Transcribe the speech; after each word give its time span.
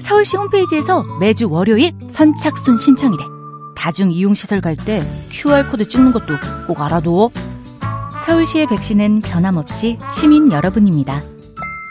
서울시 0.00 0.36
홈페이지에서 0.36 1.02
매주 1.20 1.50
월요일 1.50 1.92
선착순 2.08 2.78
신청이래. 2.78 3.24
다중 3.76 4.10
이용시설 4.10 4.60
갈 4.60 4.76
때 4.76 5.02
QR코드 5.30 5.86
찍는 5.86 6.12
것도 6.12 6.34
꼭 6.66 6.80
알아둬. 6.80 7.30
서울시의 8.26 8.66
백신은 8.66 9.20
변함없이 9.20 9.98
시민 10.12 10.52
여러분입니다. 10.52 11.22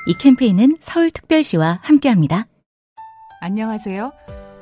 이 0.07 0.13
캠페인은 0.19 0.77
서울특별시와 0.79 1.79
함께합니다. 1.81 2.45
안녕하세요. 3.41 4.11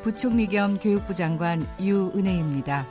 부총리 0.02 0.48
겸 0.48 0.78
교육부 0.80 1.14
장관 1.16 1.68
유은혜입니다. 1.80 2.86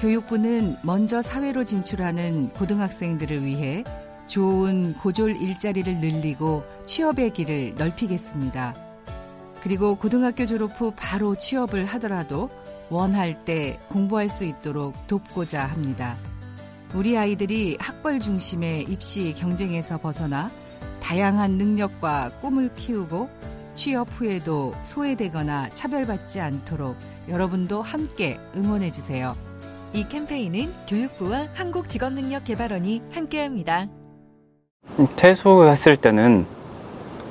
교육부는 0.00 0.76
먼저 0.82 1.20
사회로 1.22 1.64
진출하는 1.64 2.50
고등학생들을 2.50 3.44
위해 3.44 3.84
좋은 4.26 4.94
고졸 4.94 5.36
일자리를 5.36 6.00
늘리고 6.00 6.64
취업의 6.86 7.32
길을 7.32 7.74
넓히겠습니다. 7.76 8.74
그리고 9.62 9.94
고등학교 9.94 10.44
졸업 10.44 10.80
후 10.80 10.92
바로 10.96 11.36
취업을 11.36 11.84
하더라도 11.84 12.50
원할 12.90 13.44
때 13.44 13.78
공부할 13.88 14.28
수 14.28 14.44
있도록 14.44 15.06
돕고자 15.06 15.64
합니다. 15.64 16.16
우리 16.94 17.16
아이들이 17.16 17.78
학벌 17.80 18.20
중심의 18.20 18.82
입시 18.82 19.34
경쟁에서 19.34 19.98
벗어나 19.98 20.50
다양한 21.00 21.52
능력과 21.52 22.32
꿈을 22.40 22.74
키우고 22.74 23.30
취업 23.72 24.08
후에도 24.10 24.74
소외되거나 24.82 25.70
차별받지 25.70 26.40
않도록 26.40 26.96
여러분도 27.28 27.80
함께 27.80 28.38
응원해 28.54 28.90
주세요. 28.90 29.36
이 29.94 30.06
캠페인은 30.08 30.72
교육부와 30.88 31.48
한국직업능력개발원이 31.54 33.02
함께합니다. 33.12 33.86
퇴소했을 35.16 35.96
때는 35.96 36.46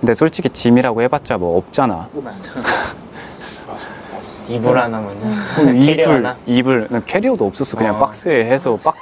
근데 0.02 0.16
솔직히 0.16 0.50
짐이라고 0.50 1.04
해봤자 1.04 1.38
뭐 1.38 1.58
없잖아. 1.60 2.10
맞아. 2.24 2.52
이불 4.50 4.78
하나면은 4.78 5.36
캐리어 5.86 6.04
이불, 6.06 6.16
하나. 6.16 6.38
이불, 6.48 6.90
캐리어도 7.06 7.46
없었어. 7.46 7.78
그냥 7.78 7.96
어. 7.96 8.00
박스에 8.00 8.46
해서 8.46 8.76
박, 8.84 8.96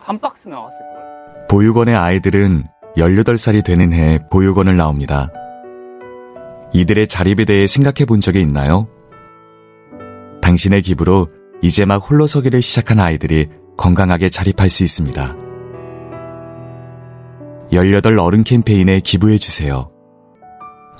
한 0.00 0.18
박스 0.18 0.48
나왔을 0.48 0.78
거야. 0.80 1.46
보육원의 1.48 1.94
아이들은 1.94 2.64
18살이 2.96 3.62
되는 3.64 3.92
해 3.92 4.18
보육원을 4.30 4.76
나옵니다. 4.76 5.30
이들의 6.72 7.06
자립에 7.06 7.44
대해 7.44 7.66
생각해 7.66 8.06
본 8.06 8.20
적이 8.20 8.40
있나요? 8.40 8.88
당신의 10.40 10.82
기부로 10.82 11.28
이제 11.62 11.84
막 11.84 11.96
홀로 11.98 12.26
서기를 12.26 12.62
시작한 12.62 12.98
아이들이 12.98 13.48
건강하게 13.76 14.30
자립할 14.30 14.70
수 14.70 14.82
있습니다. 14.82 15.36
18 17.72 18.18
어른 18.18 18.42
캠페인에 18.42 19.00
기부해 19.00 19.36
주세요. 19.36 19.90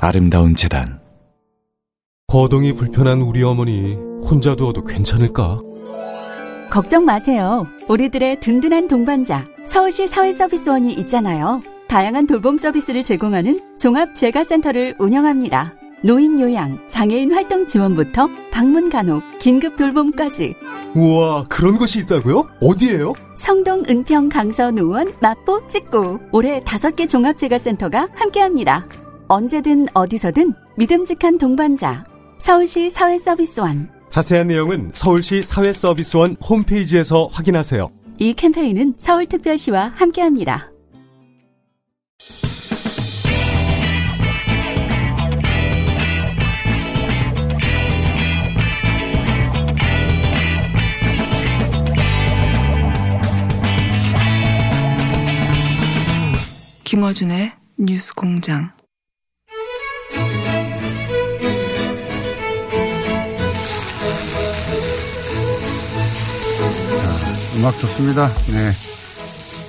아름다운 0.00 0.54
재단 0.54 1.00
거동이 2.26 2.72
불편한 2.72 3.22
우리 3.22 3.42
어머니 3.42 3.94
혼자 4.22 4.56
두어도 4.56 4.84
괜찮을까? 4.84 5.58
걱정 6.70 7.04
마세요. 7.04 7.66
우리들의 7.88 8.40
든든한 8.40 8.88
동반자 8.88 9.44
서울시 9.66 10.06
사회서비스원이 10.06 10.92
있잖아요. 10.94 11.60
다양한 11.88 12.26
돌봄 12.26 12.58
서비스를 12.58 13.04
제공하는 13.04 13.60
종합재가센터를 13.78 14.96
운영합니다. 14.98 15.74
노인 16.02 16.38
요양, 16.40 16.78
장애인 16.88 17.32
활동 17.32 17.66
지원부터 17.68 18.28
방문 18.50 18.90
간호, 18.90 19.22
긴급 19.38 19.76
돌봄까지 19.76 20.54
우와 20.94 21.44
그런 21.48 21.76
곳이 21.78 22.00
있다고요? 22.00 22.48
어디예요? 22.60 23.12
성동, 23.36 23.82
은평, 23.88 24.28
강서, 24.28 24.70
노원, 24.70 25.12
마포, 25.22 25.68
찍고 25.68 26.20
올해 26.32 26.60
다섯 26.64 26.96
개 26.96 27.06
종합재가센터가 27.06 28.08
함께합니다. 28.14 28.86
언제든 29.28 29.86
어디서든 29.94 30.54
믿음직한 30.76 31.38
동반자 31.38 32.04
서울시 32.38 32.90
사회서비스원 32.90 33.88
자세한 34.10 34.48
내용은 34.48 34.90
서울시 34.94 35.42
사회서비스원 35.42 36.36
홈페이지에서 36.36 37.26
확인하세요. 37.32 37.90
이 38.18 38.32
캠페인은 38.32 38.94
서울특별시와 38.96 39.92
함께합니다. 39.94 40.70
김어준의 56.84 57.52
뉴스 57.78 58.14
공장. 58.14 58.75
음악 67.56 67.78
좋습니다. 67.78 68.28
네. 68.50 68.70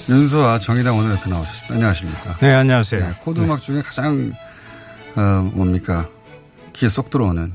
윤소하 0.10 0.60
정의당 0.60 0.98
오늘 0.98 1.12
이렇게 1.12 1.30
나오셨습니다. 1.30 1.74
안녕하십니까. 1.74 2.38
네, 2.40 2.54
안녕하세요. 2.54 3.08
네, 3.08 3.14
코너 3.22 3.40
음악 3.42 3.62
중에 3.62 3.82
가장, 3.82 4.32
어, 5.16 5.22
뭡니까. 5.54 6.08
귀에 6.74 6.90
쏙 6.90 7.10
들어오는. 7.10 7.54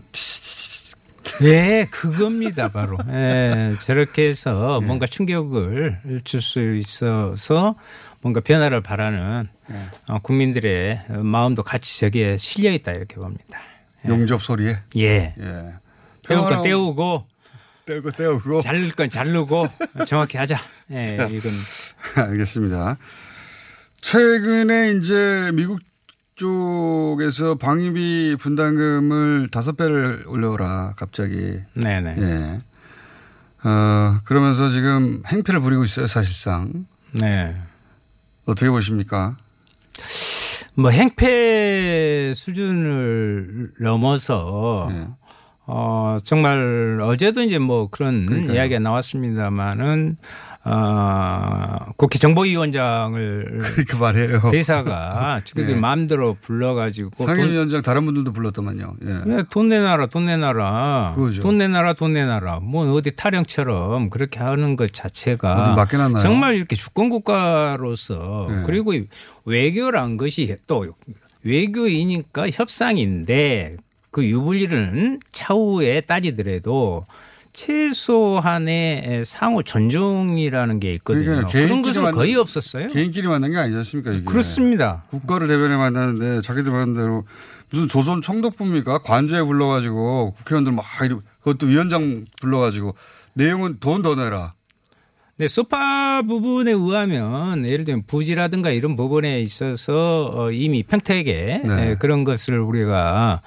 네, 1.40 1.86
그겁니다, 1.90 2.68
바로. 2.68 2.98
예, 3.10 3.74
저렇게 3.80 4.28
해서 4.28 4.80
뭔가 4.80 5.06
충격을 5.06 6.20
줄 6.24 6.42
수 6.42 6.74
있어서 6.76 7.74
뭔가 8.20 8.40
변화를 8.40 8.82
바라는 8.82 9.48
네. 9.68 9.86
어, 10.08 10.18
국민들의 10.20 11.04
마음도 11.22 11.62
같이 11.62 12.00
저기에 12.00 12.36
실려 12.36 12.70
있다 12.70 12.92
이렇게 12.92 13.16
봅니다. 13.16 13.58
용접 14.06 14.42
소리에. 14.42 14.78
예. 14.96 15.34
예. 15.40 15.64
평화로운- 16.28 16.62
떼우고 16.62 17.26
떼고 17.84 18.10
떼우고. 18.12 18.60
자를 18.60 18.90
건 18.92 19.10
자르고 19.10 19.66
정확히 20.06 20.38
하자. 20.38 20.56
예, 20.90 21.16
자. 21.16 21.26
이건 21.26 21.52
알겠습니다. 22.16 22.96
최근에 24.00 24.92
이제 24.92 25.50
미국 25.54 25.80
쪽에서 26.34 27.56
방위비 27.56 28.36
분담금을 28.38 29.48
다섯 29.50 29.76
배를 29.76 30.24
올려라 30.26 30.94
갑자기. 30.96 31.60
네네. 31.74 32.16
예. 32.18 32.58
어, 33.64 34.18
그러면서 34.24 34.70
지금 34.70 35.22
행패를 35.26 35.60
부리고 35.60 35.84
있어요, 35.84 36.06
사실상. 36.06 36.86
네. 37.12 37.54
어떻게 38.44 38.70
보십니까? 38.70 39.36
뭐 40.74 40.90
행패 40.90 42.32
수준을 42.34 43.72
넘어서 43.78 44.88
네. 44.90 45.06
어 45.74 46.18
정말 46.22 47.00
어제도 47.02 47.40
이제 47.42 47.58
뭐 47.58 47.88
그런 47.88 48.26
그러니까요. 48.26 48.56
이야기가 48.56 48.78
나왔습니다만은 48.80 50.18
어 50.64 51.76
국회 51.96 52.18
정보위원장을 52.18 53.58
그 53.88 53.96
말이에요. 53.96 54.50
대사가 54.50 55.40
자기들 55.46 55.74
네. 55.74 55.80
마음대로 55.80 56.36
불러가지고 56.42 57.10
돈, 57.16 57.26
상임위원장 57.26 57.80
다른 57.80 58.04
분들도 58.04 58.32
불렀더만요. 58.34 58.96
예. 59.06 59.22
예, 59.28 59.44
돈 59.48 59.68
내놔라, 59.68 60.06
돈 60.08 60.26
내놔라. 60.26 61.14
그거죠. 61.16 61.40
돈 61.40 61.56
내놔라, 61.56 61.94
돈 61.94 62.12
내놔라. 62.12 62.60
뭐 62.60 62.92
어디 62.92 63.16
타령처럼 63.16 64.10
그렇게 64.10 64.40
하는 64.40 64.76
것 64.76 64.92
자체가? 64.92 65.54
정말 66.20 66.54
이렇게 66.56 66.76
주권국가로서 66.76 68.46
네. 68.50 68.62
그리고 68.66 68.92
외교란 69.46 70.18
것이 70.18 70.54
또 70.68 70.86
외교이니까 71.44 72.50
협상인데 72.50 73.78
그 74.12 74.24
유불리는 74.24 75.18
차후에 75.32 76.02
따지더라도 76.02 77.06
최소한의 77.54 79.24
상호 79.24 79.62
존중이라는 79.62 80.80
게 80.80 80.94
있거든요. 80.94 81.46
그런 81.46 81.82
것은 81.82 82.02
만- 82.02 82.12
거의 82.14 82.34
없었어요. 82.36 82.88
개인끼리 82.88 83.26
만난 83.26 83.50
게 83.50 83.56
아니지 83.58 83.76
않습니까? 83.78 84.10
이게. 84.12 84.22
그렇습니다. 84.24 85.04
국가를 85.10 85.48
대변해 85.48 85.76
만나는데 85.76 86.40
자기들 86.42 86.70
말대로 86.72 87.24
무슨 87.70 87.88
조선 87.88 88.20
총독부입니까? 88.22 88.98
관저에 88.98 89.42
불러가지고 89.42 90.32
국회의원들 90.32 90.72
막 90.72 90.84
이러 91.04 91.20
그것도 91.40 91.66
위원장 91.66 92.26
불러가지고 92.40 92.94
내용은 93.34 93.78
돈 93.80 94.02
더 94.02 94.14
내라. 94.14 94.54
네, 95.38 95.48
소파 95.48 96.22
부분에 96.22 96.72
의하면 96.72 97.68
예를 97.68 97.84
들면 97.84 98.04
부지라든가 98.06 98.70
이런 98.70 98.96
부분에 98.96 99.40
있어서 99.40 100.30
어, 100.34 100.50
이미 100.50 100.82
평택에 100.82 101.62
네. 101.64 101.90
예, 101.90 101.96
그런 101.98 102.24
것을 102.24 102.58
우리가 102.60 103.40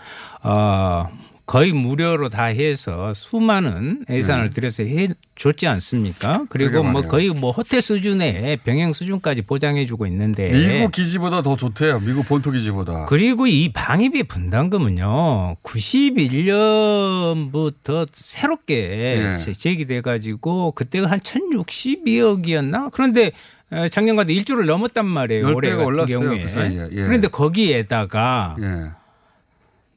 어, 0.43 1.05
거의 1.45 1.73
무료로 1.73 2.29
다 2.29 2.45
해서 2.45 3.13
수많은 3.13 4.01
예산을 4.09 4.49
들여서 4.49 4.81
해 4.83 5.09
줬지 5.35 5.67
않습니까? 5.67 6.45
그리고 6.49 6.81
뭐 6.81 6.93
말이에요. 6.93 7.09
거의 7.09 7.29
뭐 7.29 7.51
호텔 7.51 7.81
수준의 7.81 8.57
병행 8.63 8.93
수준까지 8.93 9.43
보장해 9.43 9.85
주고 9.85 10.07
있는데 10.07 10.49
미국 10.51 10.91
기지보다 10.91 11.43
더 11.43 11.55
좋대요. 11.55 11.99
미국 11.99 12.27
본토 12.27 12.49
기지보다. 12.51 13.05
그리고 13.05 13.45
이 13.45 13.71
방위비 13.71 14.23
분담금은요, 14.23 15.57
91년부터 15.61 18.07
새롭게 18.11 19.35
예. 19.37 19.37
제기돼 19.37 20.01
가지고 20.01 20.71
그때가 20.71 21.11
한 21.11 21.19
1062억이었나? 21.19 22.89
그런데 22.91 23.31
어, 23.71 23.87
작년과도 23.87 24.31
1조를 24.31 24.65
넘었단 24.65 25.05
말이에요. 25.05 25.43
열 25.45 25.55
올해 25.55 25.69
같은 25.71 25.85
올랐어요, 25.85 26.19
경우에. 26.19 26.43
그. 26.45 26.89
예. 26.91 27.03
그런데 27.03 27.27
거기에다가 27.27 28.55
예. 28.61 28.91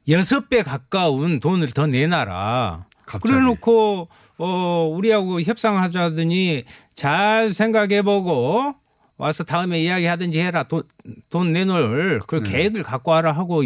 여섯 0.09 0.49
배 0.49 0.63
가까운 0.63 1.39
돈을 1.39 1.71
더 1.71 1.87
내놔라. 1.87 2.85
갑자기. 3.05 3.33
그래 3.33 3.43
놓고 3.45 4.07
어 4.37 4.91
우리하고 4.93 5.41
협상하자더니 5.41 6.63
잘 6.95 7.49
생각해 7.49 8.01
보고 8.01 8.75
와서 9.17 9.43
다음에 9.43 9.81
이야기하든지 9.81 10.39
해라. 10.39 10.63
돈, 10.63 10.83
돈 11.29 11.51
내놓을 11.51 12.21
그 12.27 12.41
네. 12.43 12.51
계획을 12.51 12.83
갖고 12.83 13.11
와라 13.11 13.31
하고 13.33 13.63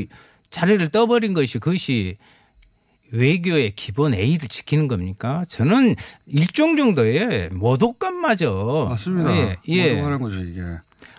자리를 0.49 0.87
떠버린 0.89 1.33
것이 1.33 1.59
그것이 1.59 2.17
외교의 3.11 3.73
기본 3.75 4.15
A를 4.15 4.47
지키는 4.47 4.87
겁니까? 4.87 5.45
저는 5.47 5.95
일종 6.25 6.75
정도의 6.75 7.49
모독감마저 7.51 8.87
맞습니다. 8.89 9.35
예, 9.37 9.57
예. 9.67 9.91
모독하는 9.93 10.19
거죠 10.19 10.37
이게. 10.39 10.61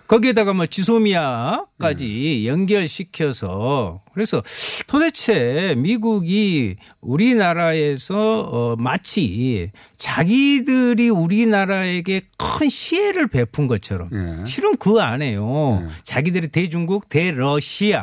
거기에다가 0.07 0.53
뭐 0.53 0.65
지소미아까지 0.65 2.47
연결시켜서 2.47 4.03
그래서 4.13 4.41
도대체 4.87 5.75
미국이 5.77 6.75
우리나라에서 7.01 8.41
어 8.41 8.75
마치 8.77 9.71
자기들이 9.97 11.09
우리나라에게 11.09 12.21
큰 12.37 12.69
시혜를 12.69 13.27
베푼 13.27 13.67
것처럼 13.67 14.09
예. 14.13 14.45
실은 14.45 14.77
그 14.77 15.01
안에요. 15.01 15.81
네. 15.81 15.89
자기들이 16.03 16.49
대중국, 16.49 17.09
대러시아에 17.09 17.99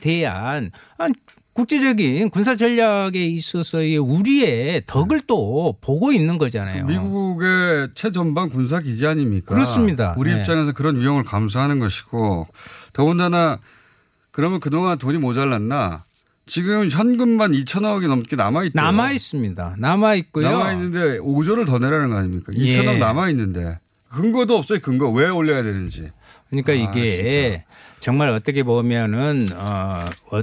대한 0.00 0.70
한 0.98 1.14
국제적인 1.54 2.30
군사 2.30 2.56
전략에 2.56 3.24
있어서의 3.26 3.98
우리의 3.98 4.82
덕을 4.86 5.22
또 5.26 5.76
보고 5.80 6.12
있는 6.12 6.38
거잖아요. 6.38 6.86
미국의 6.86 7.90
최전방 7.94 8.48
군사 8.48 8.80
기지 8.80 9.06
아닙니까? 9.06 9.54
그렇습니다. 9.54 10.14
우리 10.16 10.32
네. 10.32 10.40
입장에서 10.40 10.72
그런 10.72 10.98
위험을 10.98 11.24
감수하는 11.24 11.78
것이고 11.78 12.48
더군다나 12.94 13.58
그러면 14.30 14.60
그동안 14.60 14.96
돈이 14.96 15.18
모자랐나? 15.18 16.02
지금 16.46 16.90
현금만 16.90 17.52
2천억이 17.52 18.08
넘게 18.08 18.34
남아 18.34 18.64
있대요. 18.64 18.82
남아 18.82 19.12
있습니다. 19.12 19.76
남아 19.78 20.14
있고요. 20.16 20.50
남아 20.50 20.72
있는데 20.72 21.18
5조를 21.18 21.66
더 21.66 21.78
내라는 21.78 22.08
거 22.08 22.16
아닙니까? 22.16 22.52
2천억 22.52 22.94
예. 22.94 22.98
남아 22.98 23.28
있는데 23.30 23.78
근거도 24.08 24.56
없어요. 24.56 24.80
근거 24.80 25.10
왜 25.10 25.28
올려야 25.28 25.62
되는지. 25.62 26.10
그러니까 26.48 26.72
아, 26.72 26.74
이게 26.74 27.10
진짜. 27.10 27.64
정말 28.00 28.30
어떻게 28.30 28.62
보면은 28.62 29.50
어, 29.54 30.04
어, 30.32 30.40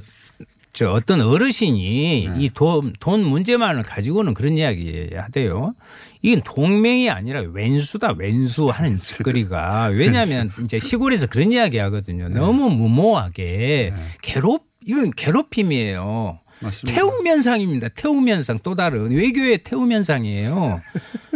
저 0.80 0.92
어떤 0.92 1.20
어르신이 1.20 2.30
네. 2.30 2.36
이돈 2.42 2.94
돈 3.02 3.26
문제만을 3.26 3.84
가지고는 3.84 4.34
그런 4.34 4.58
이야기 4.58 5.10
하대요. 5.14 5.74
이건 6.22 6.42
동맹이 6.46 7.10
아니라 7.10 7.42
웬수다 7.42 8.14
웬수 8.18 8.68
하는 8.68 8.96
짓거리가 8.96 9.88
왜냐하면 9.88 10.50
이제 10.64 10.80
시골에서 10.80 11.28
그런 11.28 11.52
이야기 11.52 11.80
하거든요. 11.80 12.30
네. 12.30 12.36
너무 12.36 12.70
무모하게 12.70 13.92
괴롭 14.22 14.68
이건 14.88 15.12
괴롭힘이에요. 15.12 16.40
맞습니다. 16.62 16.98
태우면상입니다. 16.98 17.90
태우면상 17.90 18.60
또 18.64 18.74
다른 18.76 19.12
외교의 19.12 19.58
태우면상이에요. 19.66 20.80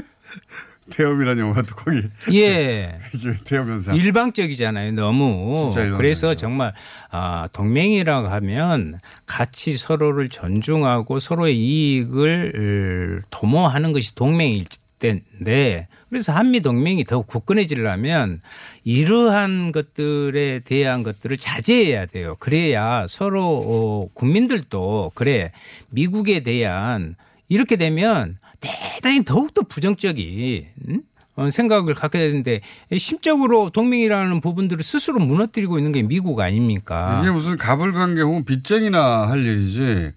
태엄이라는 0.89 1.41
영화도 1.43 1.75
거기 1.75 2.03
예. 2.33 2.99
이제 3.13 3.35
태엄현상. 3.45 3.95
일방적이잖아요. 3.95 4.91
너무. 4.93 5.55
진짜 5.63 5.81
일방적이죠. 5.81 5.97
그래서 5.97 6.35
정말 6.35 6.73
아, 7.11 7.47
동맹이라고 7.53 8.27
하면 8.27 8.99
같이 9.25 9.73
서로를 9.73 10.29
존중하고 10.29 11.19
서로의 11.19 11.57
이익을 11.57 13.21
어, 13.23 13.27
도모하는 13.29 13.93
것이 13.93 14.15
동맹일 14.15 14.65
때인데 14.99 15.87
그래서 16.09 16.31
한미 16.31 16.59
동맹이 16.61 17.03
더욱 17.05 17.25
굳건해지려면 17.27 18.41
이러한 18.83 19.71
것들에 19.71 20.59
대한 20.59 21.01
것들을 21.01 21.37
자제해야 21.37 22.05
돼요. 22.05 22.35
그래야 22.39 23.07
서로 23.09 23.43
어, 23.65 24.05
국민들도 24.13 25.13
그래 25.15 25.51
미국에 25.89 26.41
대한 26.41 27.15
이렇게 27.49 27.75
되면 27.77 28.37
대단히 28.63 29.23
더욱더 29.23 29.61
부정적인 29.61 30.65
음? 30.89 31.01
어, 31.35 31.49
생각을 31.49 31.93
갖게 31.95 32.19
되는데 32.19 32.61
심적으로 32.97 33.69
동맹이라는 33.71 34.39
부분들을 34.41 34.83
스스로 34.83 35.19
무너뜨리고 35.19 35.77
있는 35.79 35.91
게 35.91 36.03
미국 36.03 36.39
아닙니까? 36.39 37.19
이게 37.21 37.31
무슨 37.31 37.57
가불관계 37.57 38.21
혹은 38.21 38.45
빚쟁이나 38.45 39.27
할 39.27 39.43
일이지 39.45 40.11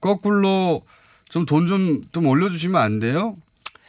거꾸로 0.00 0.82
좀 1.30 1.44
돈 1.46 1.66
좀 1.66 2.02
좀 2.12 2.26
올려주시면 2.26 2.80
안 2.80 2.98
돼요? 2.98 3.36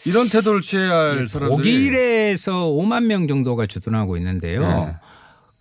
이런 0.06 0.30
태도를 0.30 0.62
취해야 0.62 0.92
할 0.92 1.28
사람들이 1.28 1.50
독일에서 1.58 2.68
5만 2.68 3.06
명 3.06 3.28
정도가 3.28 3.66
주둔하고 3.66 4.16
있는데요. 4.18 4.62
네. 4.62 4.96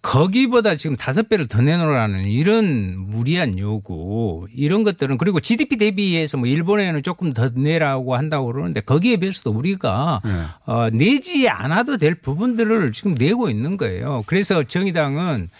거기보다 0.00 0.76
지금 0.76 0.96
다섯 0.96 1.28
배를 1.28 1.48
더 1.48 1.60
내놓으라는 1.60 2.26
이런 2.26 2.96
무리한 2.96 3.58
요구 3.58 4.46
이런 4.54 4.84
것들은 4.84 5.18
그리고 5.18 5.40
GDP 5.40 5.76
대비해서 5.76 6.36
뭐 6.36 6.46
일본에는 6.46 7.02
조금 7.02 7.32
더 7.32 7.50
내라고 7.52 8.14
한다고 8.14 8.46
그러는데 8.46 8.80
거기에 8.80 9.16
비해서도 9.16 9.50
우리가 9.50 10.20
네. 10.24 10.30
어, 10.66 10.88
내지 10.90 11.48
않아도 11.48 11.96
될 11.96 12.14
부분들을 12.14 12.92
지금 12.92 13.14
내고 13.14 13.50
있는 13.50 13.76
거예요. 13.76 14.22
그래서 14.26 14.62
정의당은 14.62 15.50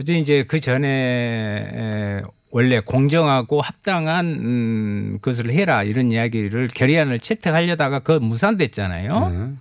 어제 0.00 0.18
이제 0.18 0.44
그 0.46 0.60
전에 0.60 2.22
원래 2.50 2.80
공정하고 2.80 3.60
합당한 3.62 4.26
음, 4.26 5.18
것을 5.22 5.52
해라 5.52 5.84
이런 5.84 6.12
이야기를 6.12 6.68
결의안을 6.68 7.20
채택하려다가 7.20 8.00
그 8.00 8.12
무산됐잖아요. 8.12 9.28
네. 9.30 9.52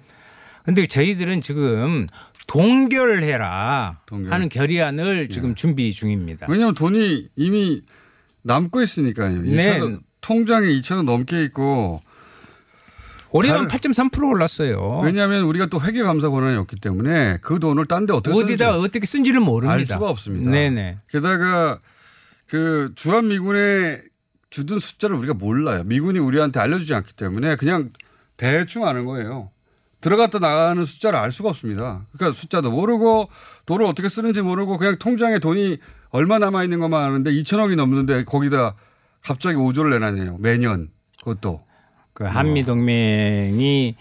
근데 0.65 0.85
저희들은 0.85 1.41
지금 1.41 2.07
동결해라 2.49 4.01
동결. 4.05 4.33
하는 4.33 4.49
결의안을 4.49 5.27
네. 5.27 5.33
지금 5.33 5.55
준비 5.55 5.93
중입니다. 5.93 6.47
왜냐하면 6.49 6.75
돈이 6.75 7.29
이미 7.35 7.81
남고 8.43 8.81
있으니까요. 8.81 9.41
네. 9.43 9.79
2천원, 9.79 10.01
통장에 10.21 10.67
2천 10.67 10.97
원 10.97 11.05
넘게 11.05 11.43
있고 11.45 12.01
올해는 13.31 13.67
다른- 13.67 13.91
8.3% 13.91 14.27
올랐어요. 14.27 15.01
왜냐하면 15.03 15.43
우리가 15.43 15.67
또 15.67 15.79
회계 15.81 16.01
감사 16.01 16.29
권한이 16.29 16.57
없기 16.57 16.77
때문에 16.77 17.37
그 17.41 17.59
돈을 17.59 17.85
딴 17.85 18.05
데 18.07 18.13
어떻게 18.13 18.33
쓰는지 18.35 18.53
어디다 18.55 18.77
어떻게 18.79 19.05
쓴지를 19.05 19.39
모릅니다. 19.39 19.73
알 19.73 19.85
수가 19.85 20.09
없습니다. 20.09 20.49
네네. 20.49 20.97
게다가 21.09 21.79
그 22.47 22.91
주한 22.95 23.27
미군의 23.27 24.01
주둔 24.49 24.79
숫자를 24.79 25.15
우리가 25.17 25.35
몰라요. 25.35 25.83
미군이 25.83 26.17
우리한테 26.17 26.59
알려주지 26.59 26.95
않기 26.95 27.13
때문에 27.13 27.55
그냥 27.57 27.91
대충 28.37 28.87
아는 28.87 29.05
거예요. 29.05 29.51
들어갔다 30.01 30.39
나가는 30.39 30.83
숫자를 30.85 31.19
알 31.19 31.31
수가 31.31 31.49
없습니다. 31.49 32.05
그러니까 32.13 32.37
숫자도 32.37 32.71
모르고 32.71 33.29
돈을 33.65 33.85
어떻게 33.85 34.09
쓰는지 34.09 34.41
모르고 34.41 34.77
그냥 34.77 34.97
통장에 34.97 35.39
돈이 35.39 35.77
얼마 36.09 36.39
남아 36.39 36.63
있는 36.63 36.79
것만 36.79 37.03
아는데 37.03 37.31
2천억이 37.31 37.75
넘는데 37.75 38.23
거기다 38.23 38.75
갑자기 39.21 39.57
5조를 39.57 39.91
내놨네요. 39.91 40.37
매년 40.39 40.89
그것도. 41.19 41.63
그 42.13 42.25
한미 42.25 42.63
동맹이 42.63 43.95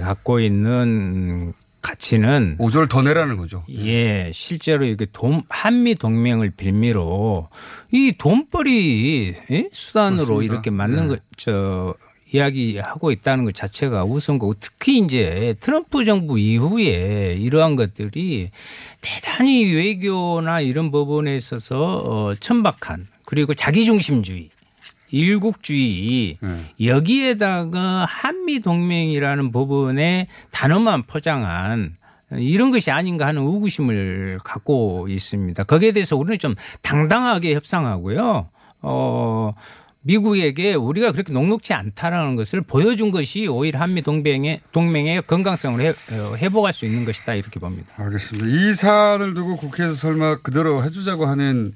갖고 0.00 0.38
있는 0.38 1.54
가치는 1.82 2.56
5조를 2.58 2.88
더 2.88 3.02
내라는 3.02 3.36
거죠. 3.36 3.64
예, 3.68 4.30
실제로 4.32 4.84
이게 4.84 5.06
돈, 5.12 5.42
한미 5.48 5.96
동맹을 5.96 6.50
빌미로 6.50 7.48
이 7.92 8.14
돈벌이 8.16 9.34
예? 9.50 9.68
수단으로 9.72 10.18
맞습니다. 10.18 10.52
이렇게 10.52 10.70
맞는 10.70 11.02
네. 11.02 11.08
것, 11.08 11.22
저, 11.36 11.94
이야기하고 12.34 13.12
있다는 13.12 13.44
것 13.44 13.54
자체가 13.54 14.04
우스운 14.04 14.38
거고 14.38 14.54
특히 14.58 14.98
이제 14.98 15.54
트럼프 15.60 16.04
정부 16.04 16.38
이후에 16.38 17.36
이러한 17.38 17.76
것들이 17.76 18.50
대단히 19.00 19.72
외교나 19.72 20.60
이런 20.60 20.90
부분에 20.90 21.36
있어서 21.36 22.02
어, 22.04 22.34
천박한 22.34 23.06
그리고 23.24 23.54
자기중심주의 23.54 24.50
일국주의 25.10 26.38
네. 26.40 26.74
여기에다가 26.84 28.04
한미 28.08 28.60
동맹이라는 28.60 29.52
부분에 29.52 30.26
단어만 30.50 31.04
포장한 31.04 31.96
이런 32.32 32.72
것이 32.72 32.90
아닌가 32.90 33.26
하는 33.26 33.42
의구심을 33.46 34.40
갖고 34.42 35.06
있습니다. 35.08 35.62
거기에 35.64 35.92
대해서 35.92 36.16
우리는 36.16 36.38
좀 36.40 36.56
당당하게 36.82 37.54
협상하고요. 37.54 38.48
어, 38.82 39.54
미국에게 40.04 40.74
우리가 40.74 41.12
그렇게 41.12 41.32
녹록지 41.32 41.72
않다라는 41.72 42.36
것을 42.36 42.60
보여준 42.60 43.10
것이 43.10 43.46
오히려 43.46 43.80
한미 43.80 44.02
동맹의 44.02 44.60
동맹의 44.72 45.22
건강성을 45.26 45.80
회, 45.80 45.88
어, 45.88 46.36
회복할 46.36 46.72
수 46.72 46.84
있는 46.84 47.04
것이다 47.04 47.34
이렇게 47.34 47.58
봅니다. 47.58 47.92
알겠습니다. 47.96 48.46
이 48.46 48.72
사안을 48.74 49.34
두고 49.34 49.56
국회에서 49.56 49.94
설마 49.94 50.38
그대로 50.42 50.84
해주자고 50.84 51.26
하는 51.26 51.72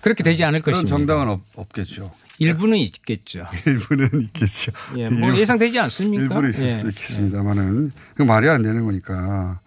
그렇게 0.00 0.22
되지 0.22 0.44
않을 0.44 0.62
것입니다. 0.62 0.88
정당은 0.88 1.28
없, 1.28 1.40
없겠죠. 1.56 2.12
일부는 2.38 2.78
있겠죠. 2.78 3.46
일부는 3.66 4.08
있겠죠. 4.22 4.72
예, 4.96 5.08
뭐 5.08 5.34
예상되지 5.36 5.78
않습니까? 5.80 6.22
일부는 6.22 6.50
있을 6.50 6.64
예. 6.64 6.68
수 6.68 6.88
있겠습니다만은 6.88 7.92
그 8.14 8.22
말이 8.22 8.48
안 8.48 8.62
되는 8.62 8.84
거니까. 8.84 9.60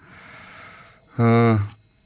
어, 1.17 1.59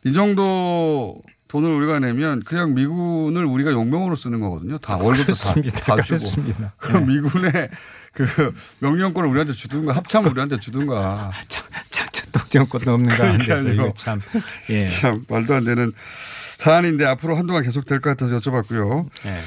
이 0.05 0.13
정도 0.13 1.21
돈을 1.51 1.69
우리가 1.69 1.99
내면 1.99 2.41
그냥 2.43 2.73
미군을 2.73 3.43
우리가 3.43 3.71
용병으로 3.71 4.15
쓰는 4.15 4.39
거거든요. 4.39 4.77
다 4.77 4.95
월급도 4.95 5.23
그렇습니다. 5.25 5.79
다, 5.81 5.95
다 5.97 6.01
주고. 6.01 6.17
그렇습니다. 6.17 6.73
그럼 6.77 7.07
미군의 7.07 7.69
그 8.13 8.25
명령권을 8.79 9.29
우리한테 9.29 9.51
주든가 9.51 9.93
합참을 9.93 10.31
우리한테 10.31 10.59
주든가. 10.59 11.31
독점권도 12.31 12.93
없는 12.93 13.09
가운데서. 13.17 13.67
이거 13.73 13.91
참 13.97 14.21
예. 14.69 14.87
참 14.87 15.25
말도 15.27 15.53
안 15.53 15.65
되는 15.65 15.91
사안인데 16.57 17.03
앞으로 17.05 17.35
한동안 17.35 17.63
계속 17.63 17.85
될 17.85 17.99
것 17.99 18.11
같아서 18.11 18.37
여쭤봤고요. 18.37 19.09
예. 19.25 19.37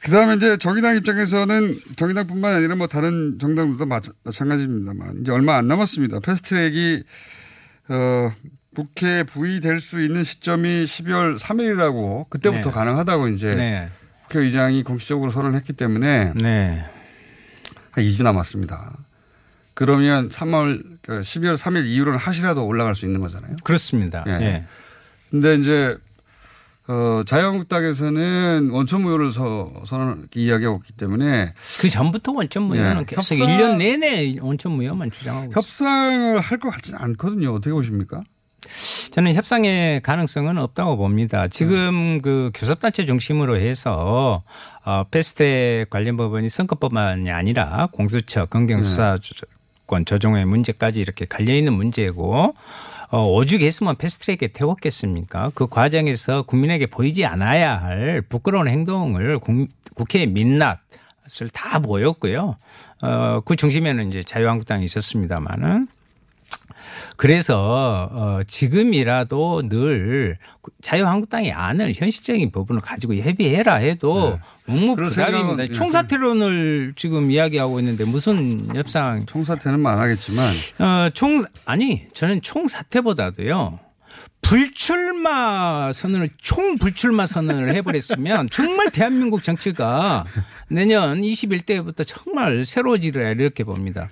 그 0.00 0.10
다음에 0.10 0.34
이제 0.34 0.56
정의당 0.56 0.96
입장에서는 0.96 1.78
정의당뿐만 1.94 2.54
아니라 2.54 2.74
뭐 2.74 2.88
다른 2.88 3.38
정당들도 3.38 3.86
마찬- 3.86 4.14
마찬가지입니다만 4.24 5.18
이제 5.20 5.30
얼마 5.30 5.56
안 5.56 5.68
남았습니다. 5.68 6.18
패스트트랙이 6.18 7.04
어, 7.90 8.32
국회 8.74 9.22
부의될 9.24 9.80
수 9.80 10.02
있는 10.02 10.22
시점이 10.24 10.84
12월 10.84 11.38
3일이라고 11.38 12.28
그때부터 12.30 12.70
네. 12.70 12.74
가능하다고 12.74 13.28
이제 13.28 13.52
네. 13.52 13.88
국회의장이 14.24 14.82
공식적으로 14.82 15.30
선언했기 15.30 15.72
때문에 15.72 16.32
네. 16.36 16.84
한 17.90 18.04
2주 18.04 18.22
남았습니다. 18.22 18.96
그러면 19.74 20.28
3월 20.28 20.82
그 21.02 21.20
12월 21.20 21.56
3일 21.56 21.86
이후로는 21.86 22.18
하시라도 22.18 22.66
올라갈 22.66 22.94
수 22.94 23.06
있는 23.06 23.20
거잖아요. 23.20 23.56
그렇습니다. 23.64 24.24
예. 24.26 24.32
예. 24.32 24.64
근데 25.30 25.54
이제 25.54 25.96
어, 26.88 27.22
자유한국당에서는 27.26 28.70
원천 28.70 29.02
무효를 29.02 29.30
서, 29.30 29.72
선언 29.86 30.26
이야기하고 30.34 30.78
있기 30.78 30.94
때문에 30.94 31.52
그 31.80 31.88
전부터 31.88 32.32
원천 32.32 32.62
무효는 32.64 33.00
예. 33.02 33.04
계속 33.04 33.34
협상- 33.34 33.46
1년 33.46 33.76
내내 33.76 34.36
원천 34.40 34.72
무효만 34.72 35.10
주장하고 35.10 35.46
있습니다. 35.52 35.60
협상을 35.60 36.40
할 36.40 36.58
것 36.58 36.70
같지는 36.70 36.98
않거든요. 37.00 37.54
어떻게 37.54 37.72
보십니까? 37.72 38.22
저는 39.10 39.34
협상의 39.34 40.00
가능성은 40.00 40.58
없다고 40.58 40.96
봅니다. 40.96 41.48
지금 41.48 42.20
그 42.22 42.50
교섭단체 42.54 43.06
중심으로 43.06 43.56
해서 43.56 44.42
어, 44.84 45.04
패스트트랙 45.10 45.90
관련 45.90 46.16
법안이 46.16 46.48
선거법만이 46.48 47.30
아니라 47.30 47.88
공수처, 47.92 48.46
검경수사권 48.46 50.04
조정의 50.06 50.44
문제까지 50.44 51.00
이렇게 51.00 51.24
갈려 51.24 51.54
있는 51.54 51.72
문제고 51.72 52.54
어, 53.10 53.26
오죽 53.26 53.62
했으면 53.62 53.96
패스트트랙에 53.96 54.48
태웠겠습니까? 54.52 55.52
그 55.54 55.66
과정에서 55.66 56.42
국민에게 56.42 56.86
보이지 56.86 57.24
않아야 57.24 57.80
할 57.80 58.22
부끄러운 58.28 58.68
행동을 58.68 59.38
국, 59.38 59.68
국회의 59.94 60.26
민낯을 60.26 61.48
다 61.52 61.78
보였고요. 61.78 62.56
어, 63.02 63.40
그 63.44 63.56
중심에는 63.56 64.08
이제 64.08 64.22
자유한국당이 64.22 64.84
있었습니다만은 64.84 65.88
그래서 67.18 68.08
어 68.12 68.40
지금이라도 68.46 69.68
늘 69.68 70.38
자유한국당이 70.80 71.50
안을 71.50 71.92
현실적인 71.92 72.52
부분을 72.52 72.80
가지고 72.80 73.16
협의해라 73.16 73.74
해도 73.74 74.38
그런 74.64 74.78
묵묵부답입니다. 74.78 75.74
총사퇴론을 75.74 76.92
지금 76.94 77.32
이야기하고 77.32 77.80
있는데 77.80 78.04
무슨 78.04 78.68
협상? 78.72 79.26
총사퇴는 79.26 79.84
안 79.84 79.98
하겠지만 79.98 80.48
어총 80.78 81.44
아니 81.64 82.06
저는 82.12 82.40
총사퇴보다도요. 82.40 83.80
불출마 84.40 85.92
선언을 85.92 86.30
총 86.40 86.78
불출마 86.78 87.26
선언을 87.26 87.74
해버렸으면 87.74 88.48
정말 88.52 88.90
대한민국 88.92 89.42
정치가 89.42 90.24
내년 90.68 91.20
21대부터 91.20 92.06
정말 92.06 92.64
새로워지리라 92.64 93.30
이렇게 93.30 93.64
봅니다. 93.64 94.08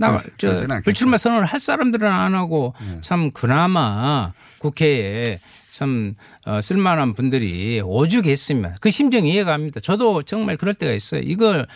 나, 0.00 0.18
저, 0.38 0.48
않겠죠. 0.52 0.82
불출마 0.82 1.16
선언을 1.16 1.44
할 1.46 1.60
사람들은 1.60 2.06
안 2.10 2.34
하고 2.34 2.74
참 3.00 3.30
그나마 3.30 4.32
국회에 4.58 5.38
참 5.70 6.14
어, 6.46 6.60
쓸만한 6.60 7.14
분들이 7.14 7.80
오죽했으면 7.84 8.76
그 8.80 8.90
심정 8.90 9.24
이해갑니다. 9.26 9.80
저도 9.80 10.22
정말 10.24 10.56
그럴 10.56 10.74
때가 10.74 10.92
있어요. 10.92 11.20
이걸 11.24 11.66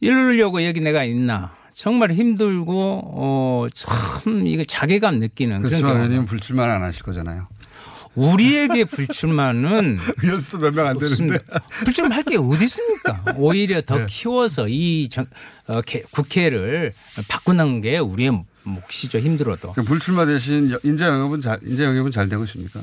이러려고 0.00 0.64
여기 0.64 0.80
내가 0.80 1.04
있나. 1.04 1.56
정말 1.74 2.10
힘들고 2.12 3.02
어 3.14 3.66
참 3.74 4.46
이거 4.46 4.64
자괴감 4.64 5.18
느끼는 5.20 5.58
그런 5.58 5.62
그렇지만 5.62 5.90
경우. 5.92 5.96
의원님은 5.98 6.26
불출마는 6.26 6.74
안 6.74 6.82
하실 6.82 7.02
거잖아요. 7.04 7.46
우리에게 8.14 8.84
불출마는 8.84 9.98
의원수도 10.22 10.58
몇 10.58 10.74
명 10.74 10.86
안 10.86 10.98
되는데. 10.98 11.38
불출마할 11.84 12.22
게 12.24 12.36
어디 12.36 12.64
있습니까? 12.64 13.22
오히려 13.36 13.76
네. 13.76 13.82
더 13.82 14.06
키워서 14.06 14.68
이 14.68 15.08
정- 15.10 15.26
어, 15.66 15.82
개- 15.82 16.02
국회를 16.10 16.92
바꾸는 17.28 17.80
게 17.80 17.98
우리의 17.98 18.32
몫이죠. 18.64 19.18
힘들어도. 19.18 19.72
불출마 19.72 20.26
대신 20.26 20.70
여- 20.70 20.78
인재 20.82 21.06
영입은 21.06 21.40
잘 21.40 21.58
인재 21.64 21.84
영입은 21.84 22.10
잘 22.10 22.28
되고 22.28 22.44
있습니까? 22.44 22.80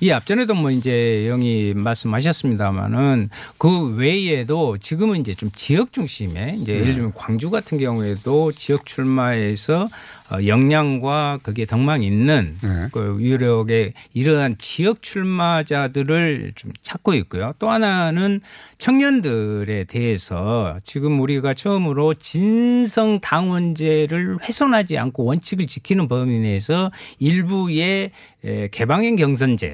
이 0.00 0.10
앞전에도 0.12 0.54
뭐 0.54 0.70
이제 0.70 1.24
영이 1.28 1.74
말씀하셨습니다마는 1.74 3.30
그 3.58 3.94
외에도 3.96 4.78
지금은 4.78 5.18
이제 5.20 5.34
좀 5.34 5.50
지역 5.54 5.92
중심의 5.92 6.60
이제 6.60 6.72
네. 6.74 6.80
예를 6.80 6.94
들면 6.94 7.12
광주 7.14 7.50
같은 7.50 7.78
경우에도 7.78 8.52
지역 8.52 8.86
출마에서 8.86 9.88
어, 10.23 10.23
역량과 10.44 11.40
그게 11.42 11.66
덕망 11.66 12.02
있는 12.02 12.56
네. 12.62 12.88
그 12.92 13.18
유력의 13.20 13.92
이러한 14.12 14.56
지역 14.58 15.02
출마자들을 15.02 16.52
좀 16.54 16.72
찾고 16.82 17.14
있고요. 17.14 17.52
또 17.58 17.70
하나는 17.70 18.40
청년들에 18.78 19.84
대해서 19.84 20.78
지금 20.84 21.20
우리가 21.20 21.54
처음으로 21.54 22.14
진성 22.14 23.20
당원제를 23.20 24.38
훼손하지 24.42 24.98
않고 24.98 25.24
원칙을 25.24 25.66
지키는 25.66 26.08
범위 26.08 26.38
내에서 26.38 26.90
일부의 27.18 28.10
에, 28.44 28.68
개방형 28.68 29.16
경선제 29.16 29.66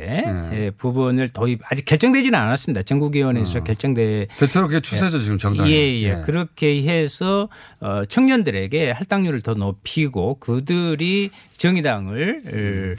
에, 0.53 0.71
부분을 0.79 1.31
도입 1.31 1.61
아직 1.71 1.85
결정되지는 1.85 2.39
않았습니다. 2.39 2.83
전국위원회에서 2.83 3.65
결정돼 3.65 4.29
대체로 4.39 4.69
그게 4.69 4.81
추세죠 4.81 5.19
지금 5.19 5.39
정당이. 5.39 5.73
예, 5.73 6.03
예. 6.03 6.21
그렇게 6.25 6.83
해서 6.85 7.49
어, 7.81 8.05
청년들에게 8.05 8.93
할당률을 8.93 9.41
더 9.41 9.55
높이고 9.55 10.37
그 10.39 10.50
들이 10.65 11.31
정의당을 11.57 12.97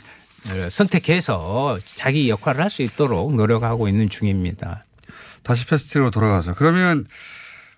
어, 0.50 0.70
선택해서 0.70 1.77
자기 1.86 2.29
역할을 2.29 2.62
할 2.62 2.70
수 2.70 2.81
있도록 2.81 3.36
노력하고 3.36 3.88
있는 3.88 4.10
중입니다. 4.10 4.86
다시 5.43 5.67
패스트로 5.67 6.10
돌아가서 6.10 6.53
그러면 6.55 7.05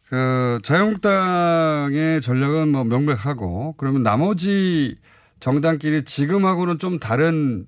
그 0.09 0.59
자유한국당의 0.63 2.21
전략은 2.21 2.69
뭐 2.69 2.83
명백하고 2.83 3.75
그러면 3.77 4.03
나머지 4.03 4.95
정당끼리 5.39 6.03
지금하고는 6.03 6.77
좀 6.77 6.99
다른 6.99 7.65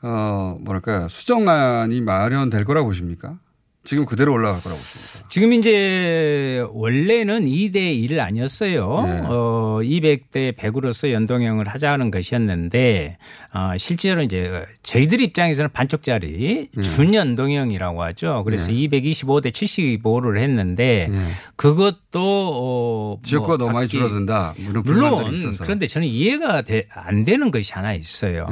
어 0.00 0.56
뭐랄까 0.60 1.08
수정안이 1.08 2.00
마련될 2.00 2.64
거라고 2.64 2.88
보십니까? 2.88 3.38
지금 3.88 4.04
그대로 4.04 4.34
올라갈 4.34 4.60
거라고 4.62 4.78
보십니까? 4.78 5.28
지금 5.30 5.54
이제 5.54 6.62
원래는 6.74 7.46
2대 7.46 7.76
1 7.76 8.20
아니었어요. 8.20 9.02
네. 9.06 9.20
어, 9.24 9.78
200대 9.82 10.54
100으로서 10.54 11.10
연동형을 11.10 11.66
하자는 11.68 12.10
것이었는데 12.10 13.16
어, 13.54 13.78
실제로 13.78 14.20
이제 14.22 14.62
저희들 14.82 15.22
입장에서는 15.22 15.70
반쪽짜리 15.72 16.68
네. 16.74 16.82
준연동형이라고 16.82 18.02
하죠. 18.02 18.42
그래서 18.44 18.70
225대 18.72 19.52
75를 19.52 20.38
했는데 20.38 21.08
그것도 21.56 22.20
어, 22.20 23.20
지역구가 23.24 23.56
뭐 23.56 23.66
너무 23.68 23.72
많이 23.72 23.88
줄어든다. 23.88 24.54
뭐 24.58 24.82
물론 24.84 25.32
있어서. 25.32 25.64
그런데 25.64 25.86
저는 25.86 26.06
이해가 26.06 26.60
돼- 26.60 26.88
안 26.92 27.24
되는 27.24 27.50
것이 27.50 27.72
하나 27.72 27.94
있어요. 27.94 28.46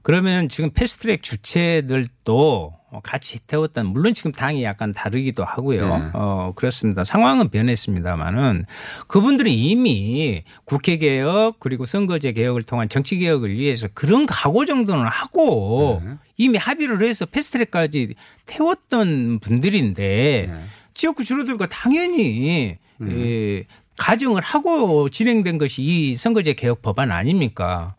네. 0.00 0.02
그러면 0.02 0.48
지금 0.48 0.70
패스트트랙 0.70 1.22
주체들도 1.22 2.74
같이 3.02 3.38
태웠던 3.46 3.86
물론 3.86 4.14
지금 4.14 4.32
당이 4.32 4.64
약간 4.64 4.92
다르기도 4.92 5.44
하고요. 5.44 5.98
네. 5.98 6.10
어 6.12 6.52
그렇습니다. 6.56 7.04
상황은 7.04 7.50
변했습니다만은 7.50 8.64
그분들이 9.06 9.54
이미 9.54 10.42
국회 10.64 10.96
개혁 10.96 11.60
그리고 11.60 11.86
선거제 11.86 12.32
개혁을 12.32 12.62
통한 12.62 12.88
정치 12.88 13.18
개혁을 13.18 13.56
위해서 13.56 13.86
그런 13.94 14.26
각오 14.26 14.64
정도는 14.64 15.04
하고 15.04 16.02
네. 16.04 16.14
이미 16.36 16.58
합의를 16.58 17.02
해서 17.02 17.26
패스트트랙까지 17.26 18.14
태웠던 18.46 19.38
분들인데 19.40 20.48
네. 20.50 20.64
지역구 20.94 21.24
주로들과 21.24 21.66
당연히 21.66 22.76
예, 23.02 23.64
가정을 23.96 24.42
하고 24.42 25.08
진행된 25.08 25.58
것이 25.58 25.82
이 25.82 26.16
선거제 26.16 26.54
개혁 26.54 26.82
법안 26.82 27.12
아닙니까? 27.12 27.94